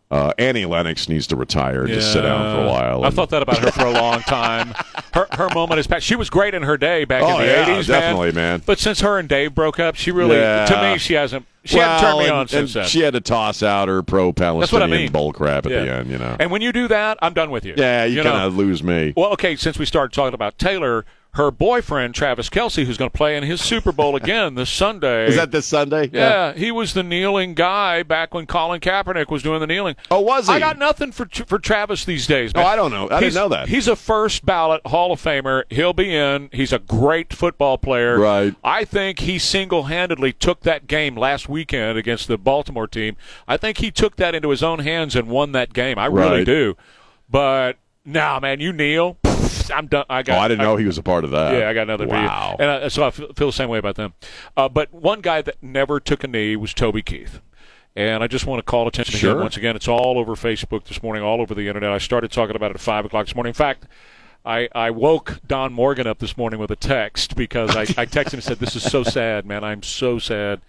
[0.09, 3.03] Uh, Annie Lennox needs to retire and just sit down for a while.
[3.03, 4.73] I and- thought that about her for a long time.
[5.15, 6.07] her her moment is past.
[6.07, 8.63] She was great in her day back Oh, in the yeah, 80s, definitely, man.
[8.65, 10.65] But since her and Dave broke up, she really, Yeah.
[10.67, 11.45] to me, she hasn't.
[11.65, 12.87] She well, hasn't turned me and- on since then.
[12.87, 14.41] She had to toss out her pro That's
[14.71, 15.11] what I Palestinian mean.
[15.13, 15.85] bull crap at Yeah.
[15.85, 16.37] the end, you know.
[16.39, 17.75] And when you do that, I'm done with you.
[17.77, 18.31] yeah, you, know?
[18.31, 19.13] kind of lose me.
[19.17, 21.05] Well, okay, since we started talking about Taylor,
[21.37, 25.27] her boyfriend Travis Kelce, who's going to play in his Super Bowl again this Sunday.
[25.29, 26.11] Is that this Sunday?
[26.13, 29.97] Yeah, he was the kneeling guy back when Colin Kaepernick was doing the kneeling.
[30.11, 30.55] Oh, was he?
[30.55, 32.53] I got nothing for for Travis these days.
[32.55, 32.63] Oh.
[32.63, 33.09] I don't know.
[33.11, 33.69] I didn't know that.
[33.69, 35.65] He's a first ballot Hall of Famer.
[35.71, 36.49] He'll be in.
[36.53, 38.19] He's a great football player.
[38.19, 38.55] Right.
[38.65, 43.17] I think he single handedly took that game last weekend against the Baltimore team.
[43.47, 45.99] I think he took that into his own hands and won that game.
[45.99, 46.47] I really Right.
[46.47, 46.77] do.
[47.29, 47.75] But
[48.05, 49.19] nah, man, you kneel.
[49.71, 50.05] I'm done.
[50.09, 50.39] I got.
[50.39, 50.41] Oh.
[50.41, 51.55] I didn't know he was a part of that.
[51.55, 52.57] Yeah, I got another wow.
[52.59, 52.65] you.
[52.65, 54.15] And uh, so I feel, the same way about them.
[54.57, 57.41] Uh, but one guy that never took a knee was Toby Keith.
[57.95, 59.33] And I just want to call attention to Sure.
[59.33, 59.75] him once again.
[59.75, 61.91] It's all over Facebook this morning, all over the internet.
[61.91, 63.51] I started talking about it at 5 o'clock this morning.
[63.51, 63.87] In fact,
[64.45, 68.35] I, I woke Don Morgan up this morning with a text because I, I texted
[68.35, 69.65] him and said, This is so sad, man.
[69.65, 70.61] I'm so sad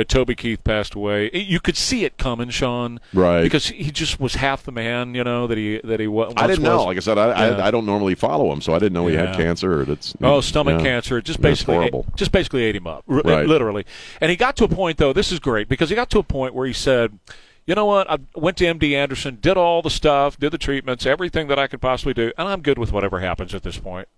[0.00, 1.30] that Toby Keith passed away.
[1.34, 3.00] You could see it coming, Sean.
[3.12, 3.42] Right.
[3.42, 6.34] Because he just was half the man, you know, that he that he wa- once
[6.38, 6.78] I didn't know.
[6.78, 6.86] was.
[6.86, 7.56] Like I said, I, Yeah.
[7.58, 9.26] I, I don't normally follow him, so I didn't know he Yeah.
[9.26, 9.80] had cancer.
[9.82, 10.84] Or that's Oh, stomach yeah.
[10.86, 11.18] cancer.
[11.18, 12.06] It Just That's basically, horrible.
[12.16, 13.46] just basically ate him up, r- Right.
[13.46, 13.84] literally.
[14.22, 15.12] And he got to a point, though.
[15.12, 17.18] This is great because he got to a point where he said,
[17.66, 18.10] "You know what?
[18.10, 21.66] I went to MD Anderson, did all the stuff, did the treatments, everything that I
[21.66, 24.08] could possibly do, and I'm good with whatever happens at this point.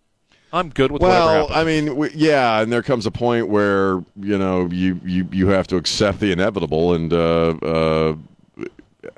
[0.53, 3.49] I'm good with whatever Well, happens." I mean, w- yeah, and there comes a point
[3.49, 8.15] where you know you you, you have to accept the inevitable, and uh, uh,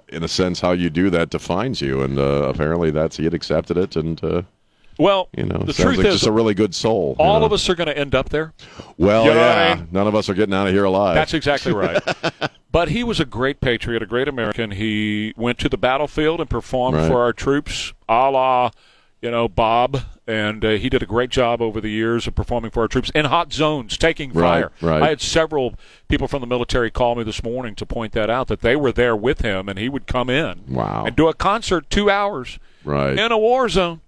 [0.09, 2.03] in a sense, how you do that defines you.
[2.03, 4.43] And uh, apparently, that's he had accepted it, and uh,
[4.99, 7.17] well, you know, the truth like is, just a really good soul.
[7.19, 7.47] you all know?
[7.47, 8.53] of us are going to end up there.
[8.97, 9.89] Well, You know what I yeah, mean?
[9.91, 11.17] none of us are getting out of here alive.
[11.17, 12.01] That's exactly right.
[12.71, 14.71] but he was a great patriot, a great American.
[14.71, 17.09] He went to the battlefield and performed Right.
[17.09, 18.71] for our troops, a la,
[19.21, 20.01] you know, Bob.
[20.27, 23.11] And uh, he did a great job over the years of performing for our troops
[23.15, 24.73] in hot zones, taking Right, fire.
[24.81, 25.03] right.
[25.03, 25.75] I had several
[26.09, 28.91] people from the military call me this morning to point that out, that they were
[28.91, 31.05] there with him, and he would come in Wow.
[31.07, 33.19] and do a concert two hours right.
[33.19, 34.01] in a war zone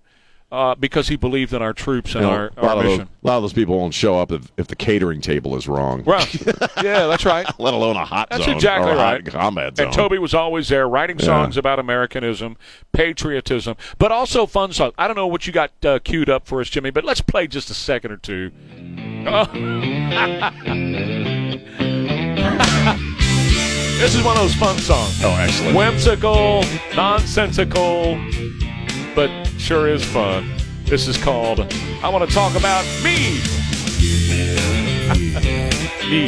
[0.57, 2.83] uh, because he believed in our troops and You know, our, a, lot our of
[2.85, 3.09] those, mission.
[3.23, 6.03] a lot of those people won't show up if, if the catering table is wrong.
[6.05, 6.27] Well,
[6.83, 7.47] yeah, that's right.
[7.59, 9.27] Let alone a hot That's zone exactly or a hot right.
[9.27, 9.87] combat zone.
[9.87, 11.27] And Toby was always there writing Yeah.
[11.27, 12.57] songs about Americanism,
[12.93, 14.95] patriotism, but also fun songs.
[14.97, 17.47] I don't know what you got uh, queued up for us, Jimmy, but let's play
[17.47, 18.51] just a second or two.
[19.29, 19.45] Oh.
[23.99, 25.21] this is one of those fun songs.
[25.23, 25.77] Oh, excellent.
[25.77, 26.63] Whimsical,
[26.95, 28.17] nonsensical,
[29.15, 29.31] but
[29.67, 30.49] sure is fun.
[30.85, 31.59] This is called
[32.01, 33.41] I Want to Talk About Me.
[36.09, 36.27] me.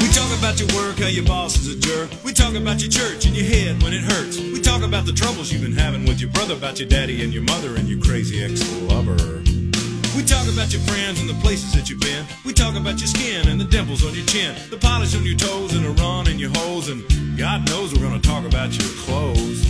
[0.00, 2.08] We talk about your work, how your boss is a jerk.
[2.24, 4.38] We talk about your church and your head when it hurts.
[4.38, 7.34] We talk about the troubles you've been having with your brother, about your daddy and
[7.34, 9.61] your mother and your crazy ex-lover.
[10.14, 12.26] We talk about your friends and the places that you've been.
[12.44, 15.36] We talk about your skin and the dimples on your chin, the polish on your
[15.36, 16.90] toes and the run in your holes.
[16.90, 17.00] And
[17.38, 19.64] God knows we're gonna talk about your clothes.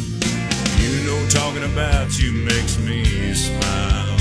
[0.82, 4.16] You know, talking about you makes me smile.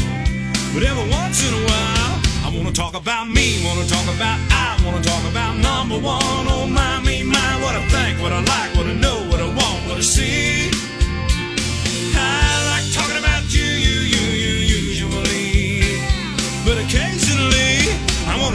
[0.73, 2.13] But every once in a while,
[2.45, 6.45] I wanna talk about me, wanna talk about I, wanna talk about number one.
[6.53, 9.47] Oh my, me, my, what I think, what I like, what I know, what I
[9.47, 10.70] want, what I see.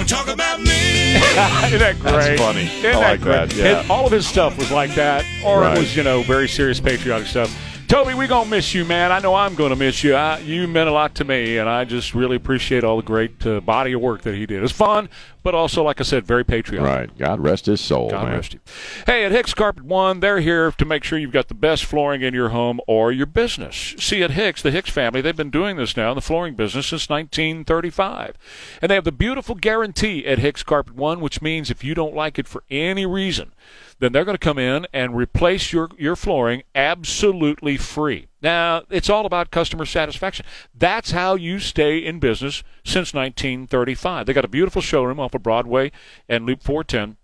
[0.06, 1.14] Talk about me.
[1.16, 2.12] Isn't that great?
[2.12, 2.62] That's funny.
[2.64, 3.32] Isn't I like great?
[3.50, 3.80] that, yeah.
[3.82, 5.76] His- all of his stuff was like that, or Right.
[5.76, 7.50] it was, you know, very serious patriotic stuff.
[7.88, 9.12] Toby, we gonna miss you, man.
[9.12, 10.16] I know I'm gonna miss you.
[10.16, 13.46] I, you meant a lot to me, and I just really appreciate all the great
[13.46, 14.58] uh, body of work that he did.
[14.58, 15.08] It was fun,
[15.44, 16.84] but also, like I said, very patriotic.
[16.84, 17.18] Right.
[17.18, 18.34] God rest his soul, God man.
[18.34, 18.60] rest you.
[19.06, 22.22] Hey, at Hicks Carpet One, they're here to make sure you've got the best flooring
[22.22, 23.94] in your home or your business.
[23.98, 26.88] See, at Hicks, the Hicks family, they've been doing this now in the flooring business
[26.88, 28.36] since 1935.
[28.82, 32.16] And they have the beautiful guarantee at Hicks Carpet One, which means if you don't
[32.16, 33.52] like it for any reason,
[33.98, 38.28] then they're going to come in and replace your, your flooring absolutely free.
[38.42, 40.44] Now, it's all about customer satisfaction.
[40.74, 44.26] That's how you stay in business since 1935.
[44.26, 45.92] They got a beautiful showroom off of Broadway
[46.28, 47.16] and Loop 410.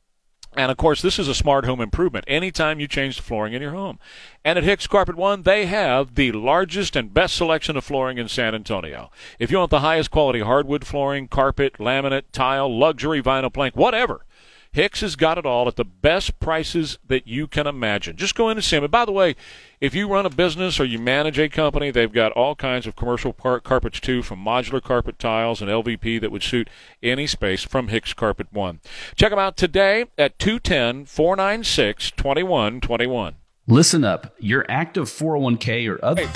[0.55, 2.27] And of course, this is a smart home improvement.
[2.29, 3.99] Anytime you change the flooring in your home.
[4.45, 8.29] And at Hicks Carpet One, they have the largest and best selection of flooring in
[8.29, 9.11] San Antonio.
[9.39, 14.27] If you want the highest quality hardwood flooring, carpet, laminate, tile, luxury vinyl plank, whatever,
[14.75, 18.16] Hicks has got it all at the best prices that you can imagine.
[18.16, 18.85] Just go in and see them.
[18.85, 19.37] And by the way,
[19.83, 22.97] if you run a business or you manage a company, they've got all kinds of
[22.97, 26.70] commercial par- carpets too, from modular carpet tiles and LVP that would suit
[27.03, 28.81] any space from Hicks Carpet One.
[29.14, 33.35] Check them out today at 210 496 2121.
[33.66, 34.35] Listen up.
[34.39, 36.31] Your active 401k or other.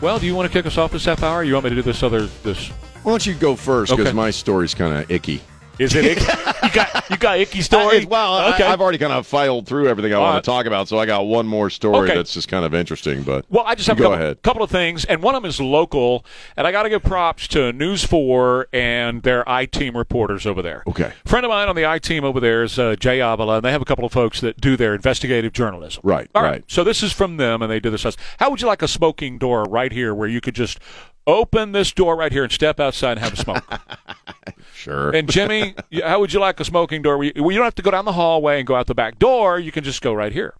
[0.00, 1.40] Well, do you want to kick us off this half hour?
[1.40, 2.68] Or you want me to do this other this?
[3.02, 3.90] Why don't you go first?
[3.92, 4.16] Because Okay.
[4.16, 5.42] my story's kind of icky.
[5.82, 6.20] Is it icky?
[6.62, 8.04] you got you got icky story?
[8.04, 8.64] Uh, well, okay.
[8.64, 10.44] I, have already kind of filed through everything I want right.
[10.44, 12.16] to talk about, so I got one more story Okay.
[12.16, 13.22] that's just kind of interesting.
[13.22, 14.42] But Well, I just have a couple, ahead.
[14.42, 16.24] couple of things, and one of them is local,
[16.56, 20.62] and I got to give props to News 4 and their I team reporters over
[20.62, 20.82] there.
[20.86, 21.12] Okay.
[21.24, 23.64] A friend of mine on the I team over there is uh, Jaie Avila, and
[23.64, 26.00] they have a couple of folks that do their investigative journalism.
[26.04, 26.64] Right, All right.
[26.68, 28.06] So this is from them, and they do this.
[28.38, 30.78] How would you like a smoking door right here where you could just
[31.26, 33.64] open this door right here and step outside and have a smoke?
[34.82, 35.10] Sure.
[35.10, 37.22] And Jimmy, how would you like a smoking door?
[37.22, 39.16] You, well, you don't have to go down the hallway and go out the back
[39.18, 39.60] door.
[39.60, 40.54] You can just go right here.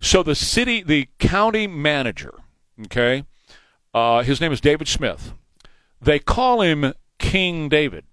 [0.00, 2.34] So the city, the county manager,
[2.84, 3.24] okay,
[3.94, 5.32] uh, his name is David Smith.
[5.98, 8.04] They call him King David.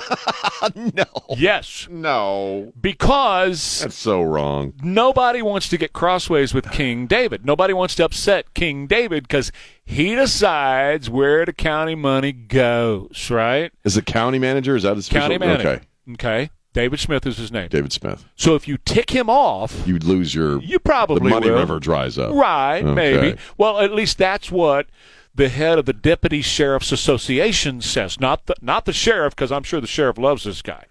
[0.74, 1.04] no.
[1.36, 2.72] Yes, No.
[2.80, 4.72] because That's so wrong.
[4.82, 7.44] nobody wants to get crossways with King David.
[7.44, 9.52] Nobody wants to upset King David because
[9.84, 13.28] he decides where the county money goes.
[13.30, 13.72] Right?
[13.84, 14.76] Is the county manager?
[14.76, 15.68] Is that his County official- manager.
[15.68, 16.12] Okay.
[16.12, 16.50] Okay.
[16.74, 17.68] David Smith is his name.
[17.68, 18.24] David Smith.
[18.34, 20.58] So if you tick him off, You'd lose your.
[20.62, 21.58] You probably the money will.
[21.58, 22.32] river dries up.
[22.34, 22.94] Right, Okay.
[22.94, 23.38] maybe.
[23.58, 24.86] Well, at least that's what
[25.34, 28.20] the head of the Deputy Sheriff's Association says.
[28.20, 30.84] Not the not the sheriff, because I'm sure the sheriff loves this guy.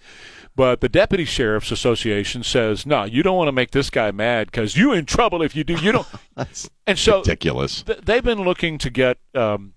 [0.53, 4.47] But the Deputy Sheriff's Association says, no, you don't want to make this guy mad
[4.51, 5.75] because you in trouble if you do.
[5.75, 6.07] You don't.
[6.87, 7.83] and so Ridiculous.
[7.83, 9.17] th- they've been looking to get.
[9.33, 9.73] Um,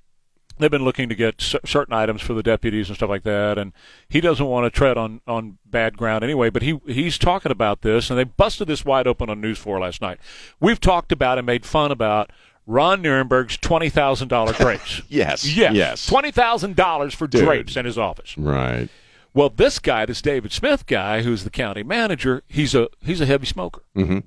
[0.56, 3.72] They've been looking to get certain items for the deputies and stuff like that, and
[4.08, 6.48] he doesn't want to tread on, on bad ground anyway.
[6.48, 9.80] But he he's talking about this, and they busted this wide open on News Four
[9.80, 10.20] last night.
[10.60, 12.30] We've talked about and made fun about
[12.66, 15.02] Ron Nirenberg's twenty thousand dollar drapes.
[15.08, 15.44] Yes.
[15.56, 16.06] yes, Yes.
[16.06, 17.44] twenty thousand dollars for Dude.
[17.44, 18.36] drapes in his office.
[18.38, 18.88] Right.
[19.34, 23.26] Well, this guy, this David Smith guy, who's the county manager, he's a he's a
[23.26, 23.82] heavy smoker.
[23.96, 24.20] Mm-hmm.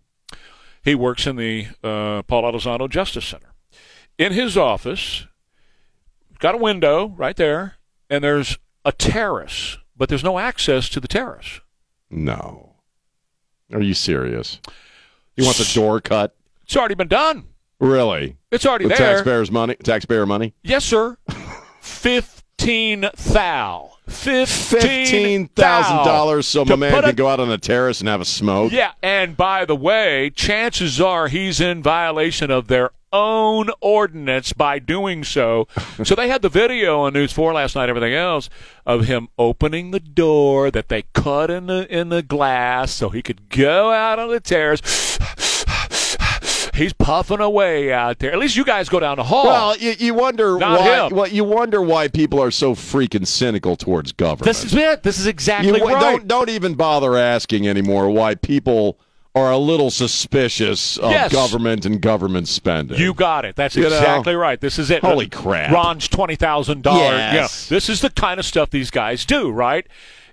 [0.83, 3.53] He works in the uh, Paul Elizondo Justice Center.
[4.17, 5.25] In his office,
[6.39, 7.75] got a window right there,
[8.09, 11.59] and there's a terrace, but there's no access to the terrace.
[12.09, 12.75] No.
[13.73, 14.59] Are you serious?
[15.35, 16.35] You want the door cut?
[16.63, 17.47] It's already been done.
[17.79, 18.37] Really?
[18.51, 19.13] It's already With there.
[19.15, 19.75] taxpayers' money?
[19.75, 20.53] Taxpayer money?
[20.63, 21.17] Yes, sir.
[21.81, 23.91] Fifteen thou.
[24.07, 28.21] Fifteen thousand dollars, so my man can a- go out on the terrace and have
[28.21, 28.71] a smoke.
[28.71, 34.79] Yeah, and by the way, chances are he's in violation of their own ordinance by
[34.79, 35.67] doing so.
[36.03, 38.49] so they had the video on News 4 last night, everything else,
[38.85, 43.21] of him opening the door that they cut in the in the glass so he
[43.21, 44.81] could go out on the terrace.
[46.77, 48.31] He's puffing away out there.
[48.31, 49.45] At least you guys go down the hall.
[49.45, 51.07] Well, you, you wonder Not why.
[51.07, 51.15] him.
[51.15, 54.45] Well, you wonder why people are so freaking cynical towards government.
[54.45, 55.03] this is it.
[55.03, 55.99] This is exactly you right.
[55.99, 58.99] don't don't even bother asking anymore why people
[59.35, 61.31] are a little suspicious of Yes.
[61.31, 62.97] government and government spending.
[62.99, 63.55] You got it.
[63.55, 63.87] That's You know?
[63.89, 64.59] exactly right.
[64.59, 65.03] This is it.
[65.03, 65.71] Holy crap.
[65.71, 67.19] Ron's twenty thousand dollars.
[67.33, 67.69] Yes.
[67.69, 69.85] this is the kind of stuff these guys do, right?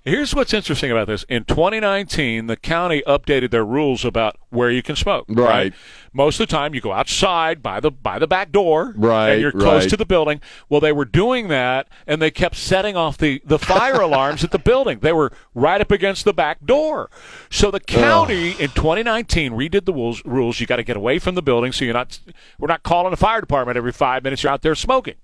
[0.07, 1.25] Here's what's interesting about this.
[1.31, 5.25] In 2019, the county updated their rules about where you can smoke.
[5.31, 5.73] Right.
[6.13, 8.93] Most of the time, you go outside by the by the back door.
[8.99, 9.91] Right, And you're close right.
[9.91, 10.43] to the building.
[10.69, 14.51] Well, they were doing that, and they kept setting off the the fire alarms at
[14.51, 14.99] the building.
[14.99, 17.09] They were right up against the back door.
[17.49, 20.23] So the county in 2019 redid the rules.
[20.27, 20.61] Rules.
[20.61, 22.21] You got to get away from the building, so you're not.
[22.59, 24.43] We're not calling the fire department every five minutes.
[24.43, 25.15] You're out there smoking.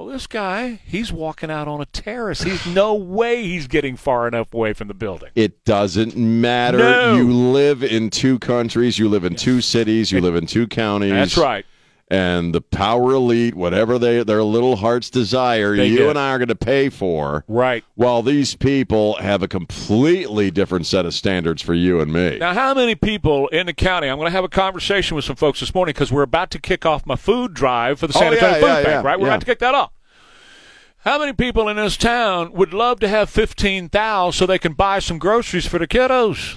[0.00, 2.40] Well, this guy, he's walking out on a terrace.
[2.40, 5.28] He's no way he's getting far enough away from the building.
[5.34, 6.78] It doesn't matter.
[6.78, 7.16] No.
[7.16, 8.98] You live in two countries.
[8.98, 10.10] You live in two cities.
[10.10, 11.10] You live in two counties.
[11.12, 11.66] That's right.
[12.12, 16.08] And the power elite, whatever they their little hearts desire, They you get.
[16.10, 17.44] and I are going to pay for.
[17.46, 17.84] Right.
[17.94, 22.38] While these people have a completely different set of standards for you and me.
[22.38, 24.08] Now, how many people in the county?
[24.08, 26.58] I'm going to have a conversation with some folks this morning because we're about to
[26.58, 29.02] kick off my food drive for the Oh, San Antonio yeah, Food yeah, Bank, yeah,
[29.08, 29.20] right?
[29.20, 29.92] We're about to kick that off.
[31.04, 34.98] How many people in this town would love to have 15,000 so they can buy
[34.98, 36.56] some groceries for the kiddos?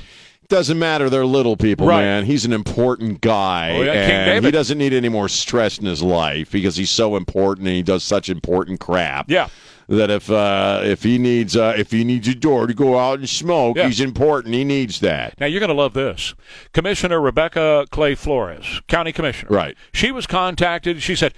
[0.54, 1.10] Doesn't matter.
[1.10, 2.02] They're little people, Right.
[2.04, 2.26] man.
[2.26, 6.04] He's an important guy, Oh, yeah, and he doesn't need any more stress in his
[6.04, 9.32] life because he's so important and he does such important crap.
[9.32, 9.48] Yeah.
[9.90, 13.18] That if uh, if he needs uh, if he needs a door to go out
[13.20, 13.88] and smoke, Yeah.
[13.88, 14.54] he's important.
[14.54, 15.38] He needs that.
[15.40, 16.36] Now you're going to love this.
[16.72, 19.50] Commissioner Rebecca Clay Flores, County Commissioner.
[19.54, 19.76] Right.
[19.92, 21.02] She was contacted.
[21.02, 21.34] She said,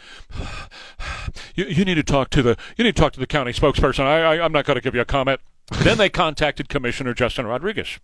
[1.56, 4.02] "You, you need to talk to the you need to talk to the county spokesperson.
[4.06, 5.40] I, I I'm not going to give you a comment."
[5.82, 7.98] then they contacted Commissioner Justin Rodriguez.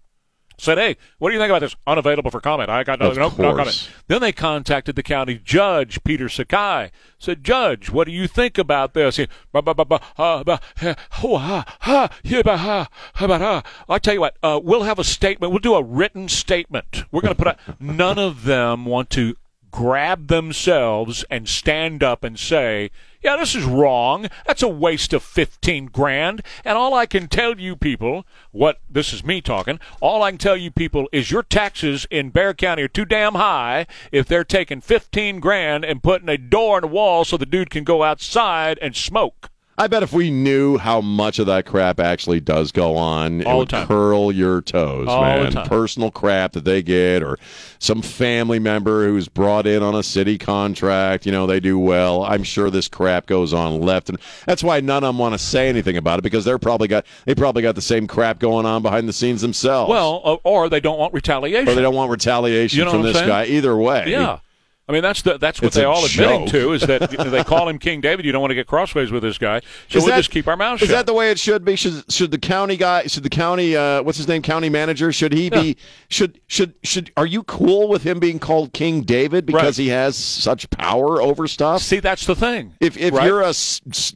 [0.61, 2.69] Said, "Hey, what do you think about this?" Unavailable for comment.
[2.69, 3.89] I got no, no, no comment.
[4.07, 6.91] Then they contacted the county judge, Peter Sakai.
[7.17, 10.59] Said, "Judge, what do you think about this?" He, "Ba, ba, ba, ba, uh, ba,
[10.77, 14.59] ha, ho, ha, ha, yeah, ba, ha, ha, ba, ha." I tell you what, uh,
[14.63, 15.51] we'll have a statement.
[15.51, 17.03] We'll do a written statement.
[17.11, 17.59] We're going to put out.
[17.79, 19.35] None of them want to
[19.71, 22.91] grab themselves and stand up and say,
[23.21, 24.27] yeah, this is wrong.
[24.47, 26.41] That's a waste of 15 grand.
[26.65, 30.39] And all I can tell you people, what, this is me talking, all I can
[30.39, 34.43] tell you people is your taxes in Bexar County are too damn high if they're
[34.43, 38.03] taking 15 grand and putting a door in a wall so the dude can go
[38.03, 39.50] outside and smoke.
[39.81, 43.47] I bet if we knew how much of that crap actually does go on, it
[43.47, 43.87] All the would time.
[43.87, 45.53] curl your toes, All man.
[45.65, 47.39] Personal crap that they get, or
[47.79, 51.25] some family member who's brought in on a city contract.
[51.25, 52.23] You know, they do well.
[52.23, 55.39] I'm sure this crap goes on left, and that's why none of them want to
[55.39, 58.67] say anything about it because they're probably got they probably got the same crap going
[58.67, 59.89] on behind the scenes themselves.
[59.89, 61.67] Well, uh, or they don't want retaliation.
[61.69, 63.27] or they don't want retaliation You know from this saying?
[63.27, 63.45] guy.
[63.45, 64.41] Either way, Yeah.
[64.89, 67.69] I mean that's the, that's what It's they all admitting to is that they call
[67.69, 68.25] him King David.
[68.25, 70.47] You don't want to get crossways with this guy, so Is we'll that- just keep
[70.47, 70.89] our mouths shut?
[70.89, 71.75] Is that the way it should be?
[71.77, 73.03] Should should the county guy?
[73.03, 73.75] Should the county?
[73.75, 74.41] Uh, what's his name?
[74.41, 75.11] County manager?
[75.13, 75.77] Should he be?
[76.09, 77.11] Should should should?
[77.15, 79.83] Are you cool with him being called King David because Right.
[79.83, 81.81] he has such power over stuff?
[81.81, 82.73] See, that's the thing.
[82.81, 83.27] If if Right?
[83.27, 83.53] you're a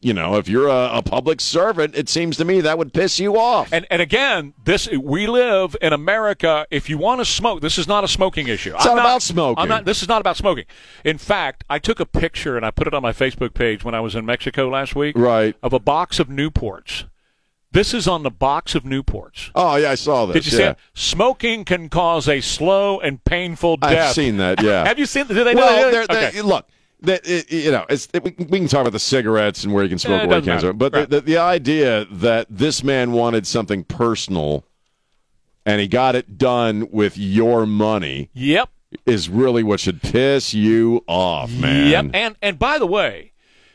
[0.02, 3.20] you know if you're a, a public servant, it seems to me that would piss
[3.20, 3.72] you off.
[3.72, 6.66] And and again, this we live in America.
[6.70, 8.74] If you want to smoke, this is not a smoking issue.
[8.76, 9.62] It's not about smoking.
[9.62, 9.86] I'm not.
[9.86, 10.65] This is not about smoking.
[11.04, 13.96] In fact, I took a picture and I put it on my Facebook page when
[13.96, 15.18] I was in Mexico last week.
[15.18, 15.56] Right.
[15.64, 17.06] Of a box of Newports.
[17.72, 19.52] This is on the box of Newports.
[19.54, 20.36] Oh yeah, I saw this.
[20.36, 20.72] Did you see yeah.
[20.72, 20.78] it?
[20.94, 24.10] Smoking can cause a slow and painful death.
[24.10, 24.62] I've seen that.
[24.64, 24.86] Yeah.
[24.88, 25.28] Have you seen?
[25.28, 26.08] Do they know well, that?
[26.08, 26.68] they're- they- look.
[27.02, 29.90] That it, you know, it's, we, we can talk about the cigarettes and where you
[29.90, 31.10] can smoke it and where you can't smoke, but Right.
[31.10, 34.66] the, the, the idea that this man wanted something personal
[35.66, 38.70] and he got it done with your money Yep.
[39.06, 41.90] Is really what should piss you off, man.
[41.90, 42.06] Yep.
[42.14, 43.32] And and by the way,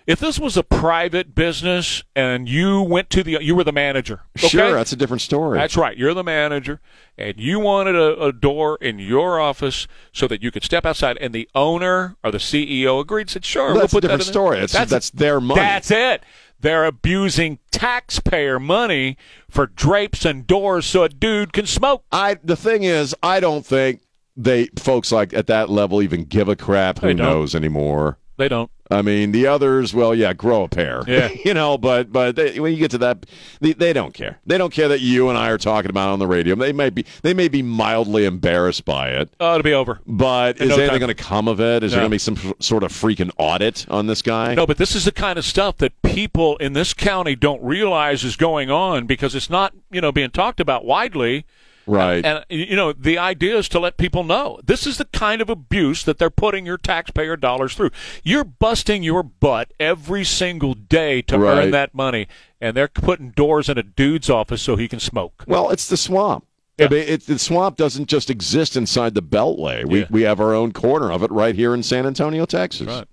[0.07, 4.23] if this was a private business and you went to the you were the manager.
[4.39, 4.49] Okay?
[4.49, 5.59] Sure, that's a different story.
[5.59, 5.97] That's right.
[5.97, 6.81] You're the manager,
[7.17, 11.17] and you wanted a, a door in your office so that you could step outside,
[11.19, 13.31] and the owner or the CEO agreed.
[13.31, 14.57] Said, "Sure, Well, we'll that's a put that different in there." story.
[14.67, 15.61] That's- that's their money.
[15.61, 16.25] That's it.
[16.59, 19.17] They're abusing taxpayer money
[19.49, 22.05] for drapes and doors so a dude can smoke.
[22.13, 24.03] I the thing is, I don't think
[24.37, 26.99] they folks like at that level even give a crap.
[27.01, 28.19] Who knows anymore?
[28.37, 28.71] They don't.
[28.93, 31.03] I mean, the others, well, yeah, grow a pair.
[31.07, 31.29] Yeah.
[31.45, 33.27] you know, but but they, when you get to that,
[33.61, 34.41] they, they don't care.
[34.47, 36.57] They don't care that you and I are talking about it on the radio.
[36.57, 39.31] They may be they may be mildly embarrassed by it.
[39.39, 40.01] Oh, it'll be over.
[40.07, 41.85] But In is no anything going to come of it?
[41.85, 44.55] Is there going to be some f- sort of freaking audit on this guy?
[44.55, 48.25] No, but this is the kind of stuff that people in this county don't realize
[48.25, 51.45] is going on because it's not, you know, being talked about widely.
[51.91, 52.25] Right.
[52.25, 55.51] And you know, the idea is to let people know this is the kind of
[55.51, 57.91] abuse that they're putting your taxpayer dollars through.
[58.23, 61.65] You're busting your butt every single day to Right.
[61.65, 62.29] earn that money,
[62.61, 65.45] and they're putting doors in a dude's office so he can smoke.
[65.47, 66.47] Well, it's the swamp.
[66.79, 69.85] I mean, it, the swamp doesn't just exist inside the Beltway.
[69.85, 70.07] We Yeah.
[70.11, 72.87] we have our own corner of it right here in San Antonio, Texas.
[72.87, 73.05] Right.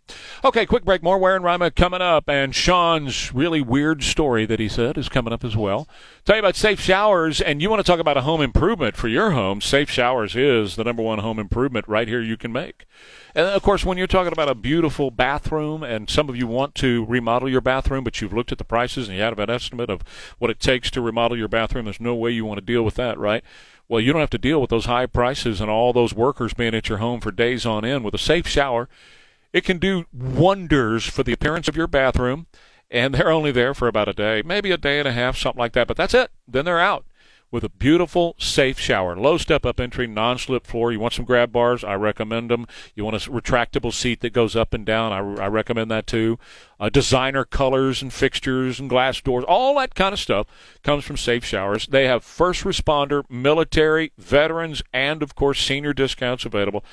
[0.44, 1.04] Okay, quick break.
[1.04, 5.10] More Ware and Rima coming up, and Sean's really weird story that he said is
[5.10, 5.88] coming up as well.
[6.26, 9.08] Tell you about Safe Showers, and you want to talk about a home improvement for
[9.08, 9.62] your home.
[9.62, 12.86] Safe Showers is the number one home improvement right here you can make.
[13.36, 16.76] And of course, when you're talking about a beautiful bathroom, and some of you want
[16.76, 19.90] to remodel your bathroom, but you've looked at the prices and you have an estimate
[19.90, 20.02] of
[20.40, 22.96] what it takes to remodel your bathroom, there's no way you want to deal with
[22.96, 23.44] that, right?
[23.90, 26.76] Well, you don't have to deal with those high prices and all those workers being
[26.76, 28.90] at your home for days on end with a safe shower.
[29.54, 32.48] It can do wonders for the appearance of your bathroom,
[32.90, 35.60] and they're only there for about a day, maybe a day and a half, something
[35.60, 35.88] like that.
[35.88, 36.32] But that's it.
[36.48, 37.06] Then they're out
[37.50, 39.16] with a beautiful, safe shower.
[39.16, 40.92] Low step up entry, non slip floor.
[40.92, 41.84] You want some grab bars?
[41.84, 42.68] I recommend them.
[42.94, 45.14] You want a retractable seat that goes up and down?
[45.14, 46.38] I, I recommend that too.
[46.80, 50.48] Uh, designer colors and fixtures and glass doors, all that kind of stuff
[50.84, 51.88] comes from Safe Showers.
[51.88, 56.84] They have first responder, military, veterans, and of course senior discounts available,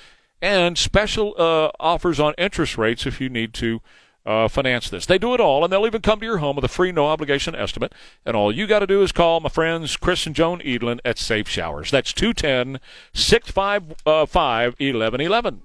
[0.45, 3.80] and special uh, offers on interest rates if you need to
[4.26, 5.07] uh, finance this.
[5.07, 7.07] They do it all, and they'll even come to your home with a free, no
[7.07, 7.95] obligation estimate.
[8.26, 11.18] And all you got to do is call my friends Chris and Joan Edlin at
[11.18, 11.90] Safe Showers.
[11.90, 12.78] That's 210
[13.14, 15.62] 655 1111.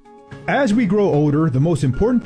[0.47, 2.23] As we grow older, the most important